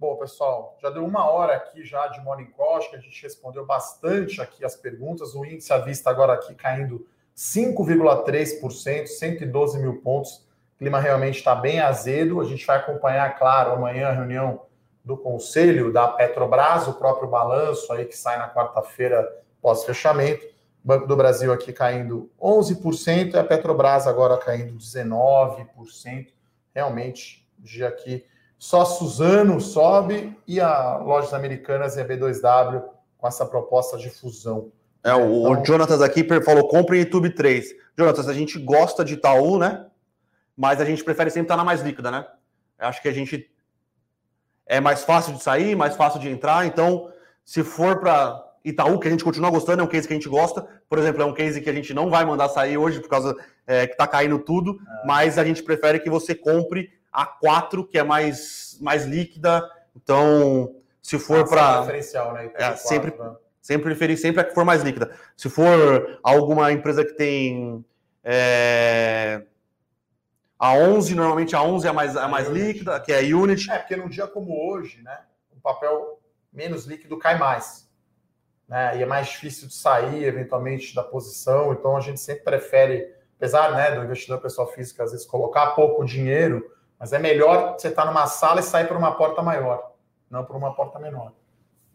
[0.01, 3.67] Bom, pessoal, já deu uma hora aqui já de Morning Call, que a gente respondeu
[3.67, 5.35] bastante aqui as perguntas.
[5.35, 10.49] O índice à vista agora aqui caindo 5,3%, 112 mil pontos
[10.79, 12.41] clima realmente está bem azedo.
[12.41, 14.63] A gente vai acompanhar, claro, amanhã a reunião
[15.05, 19.31] do Conselho da Petrobras, o próprio balanço aí que sai na quarta-feira
[19.61, 20.47] pós-fechamento.
[20.83, 26.29] Banco do Brasil aqui caindo 11% e a Petrobras agora caindo 19%.
[26.75, 28.25] realmente, dia aqui,
[28.61, 32.85] só Suzano sobe e a Lojas Americanas e a B2W
[33.17, 34.71] com essa proposta de fusão.
[35.03, 35.63] É, o, então...
[35.63, 37.75] o Jonatas aqui falou: compre YouTube 3.
[37.97, 39.87] Jonatas, a gente gosta de Itaú, né?
[40.55, 42.27] Mas a gente prefere sempre estar na mais líquida, né?
[42.79, 43.51] Eu acho que a gente
[44.67, 46.67] é mais fácil de sair, mais fácil de entrar.
[46.67, 47.11] Então,
[47.43, 50.29] se for para Itaú, que a gente continua gostando, é um case que a gente
[50.29, 50.67] gosta.
[50.87, 53.35] Por exemplo, é um case que a gente não vai mandar sair hoje por causa
[53.67, 55.07] é, que está caindo tudo, é.
[55.07, 59.69] mas a gente prefere que você compre a 4, que é mais, mais líquida.
[59.97, 61.81] Então, se for para.
[61.81, 62.51] Diferencial, né?
[62.55, 63.35] É, sempre, né?
[63.61, 65.11] sempre preferir sempre a que for mais líquida.
[65.37, 67.85] Se for alguma empresa que tem.
[68.23, 69.43] É,
[70.59, 73.71] a 11, normalmente a 11 é a mais, a mais líquida, que é a Unity.
[73.71, 75.19] É, porque num dia como hoje, né,
[75.51, 76.21] o papel
[76.53, 77.89] menos líquido cai mais.
[78.69, 81.73] Né, e é mais difícil de sair, eventualmente, da posição.
[81.73, 86.05] Então, a gente sempre prefere, apesar né, do investidor pessoal físico, às vezes, colocar pouco
[86.05, 86.71] dinheiro,
[87.01, 89.93] mas é melhor você estar numa sala e sair por uma porta maior,
[90.31, 91.33] não por uma porta menor.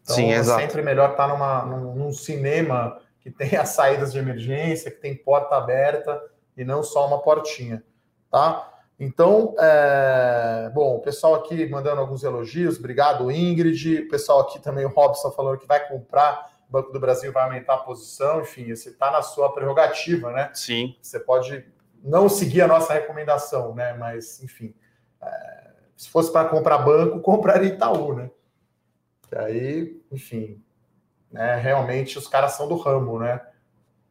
[0.02, 0.60] Então, Sim, é exato.
[0.60, 5.56] sempre melhor estar numa, num, num cinema que as saídas de emergência, que tem porta
[5.56, 6.20] aberta
[6.56, 7.82] e não só uma portinha
[8.30, 8.72] tá?
[8.98, 10.70] Então, é...
[10.74, 14.00] bom, o pessoal aqui mandando alguns elogios, obrigado, Ingrid.
[14.00, 17.44] O pessoal aqui também, o Robson, falando que vai comprar, o Banco do Brasil vai
[17.44, 20.50] aumentar a posição, enfim, você está na sua prerrogativa, né?
[20.54, 20.96] Sim.
[21.00, 21.64] Você pode
[22.02, 23.92] não seguir a nossa recomendação, né?
[23.94, 24.74] Mas, enfim.
[25.96, 28.30] Se fosse para comprar banco, compraria Itaú, né?
[29.32, 30.62] E aí, enfim,
[31.32, 33.40] né, realmente os caras são do ramo, né?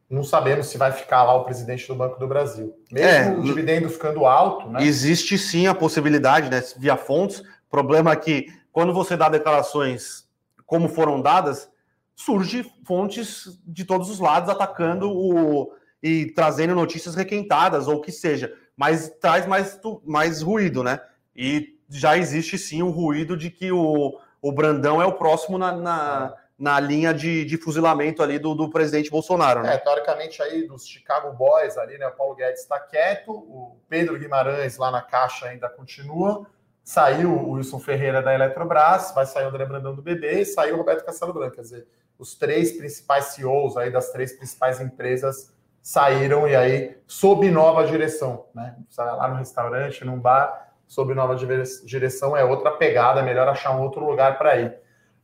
[0.08, 2.74] não sabemos se vai ficar lá o presidente do Banco do Brasil.
[2.90, 4.84] Mesmo é, o dividendo ficando alto, né?
[4.84, 7.42] Existe sim a possibilidade, né, via fontes.
[7.68, 10.26] Problema é que quando você dá declarações
[10.64, 11.68] como foram dadas,
[12.14, 18.12] surge fontes de todos os lados atacando o e trazendo notícias requentadas ou o que
[18.12, 21.00] seja, mas traz mais, mais ruído, né?
[21.34, 25.72] E já existe sim o ruído de que o, o Brandão é o próximo na,
[25.72, 29.62] na na linha de, de fuzilamento ali do, do presidente Bolsonaro.
[29.62, 29.74] Né?
[29.74, 32.06] É, teoricamente aí dos Chicago Boys ali, né?
[32.06, 36.46] O Paulo Guedes está quieto, o Pedro Guimarães lá na caixa ainda continua.
[36.82, 40.76] Saiu o Wilson Ferreira da Eletrobras, vai sair o André Brandão do BB e saiu
[40.76, 41.56] o Roberto Castelo Branco.
[41.56, 41.86] Quer dizer,
[42.18, 45.52] os três principais CEOs aí das três principais empresas
[45.86, 48.74] saíram e aí sob nova direção, né?
[48.98, 53.82] Lá no restaurante, num bar, sob nova direção é outra pegada, é melhor achar um
[53.82, 54.76] outro lugar para ir.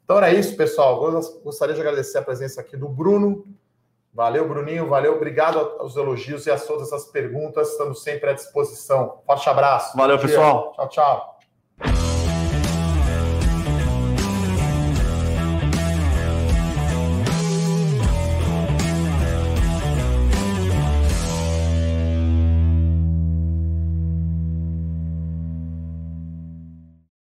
[0.05, 1.01] Então era isso, pessoal.
[1.43, 3.45] Gostaria de agradecer a presença aqui do Bruno.
[4.15, 4.89] Valeu, Bruninho.
[4.89, 7.73] Valeu, obrigado aos elogios e a todas as perguntas.
[7.73, 9.21] Estamos sempre à disposição.
[9.27, 9.97] Forte abraço.
[9.97, 10.75] Valeu, pessoal.
[10.77, 11.39] Tchau, tchau.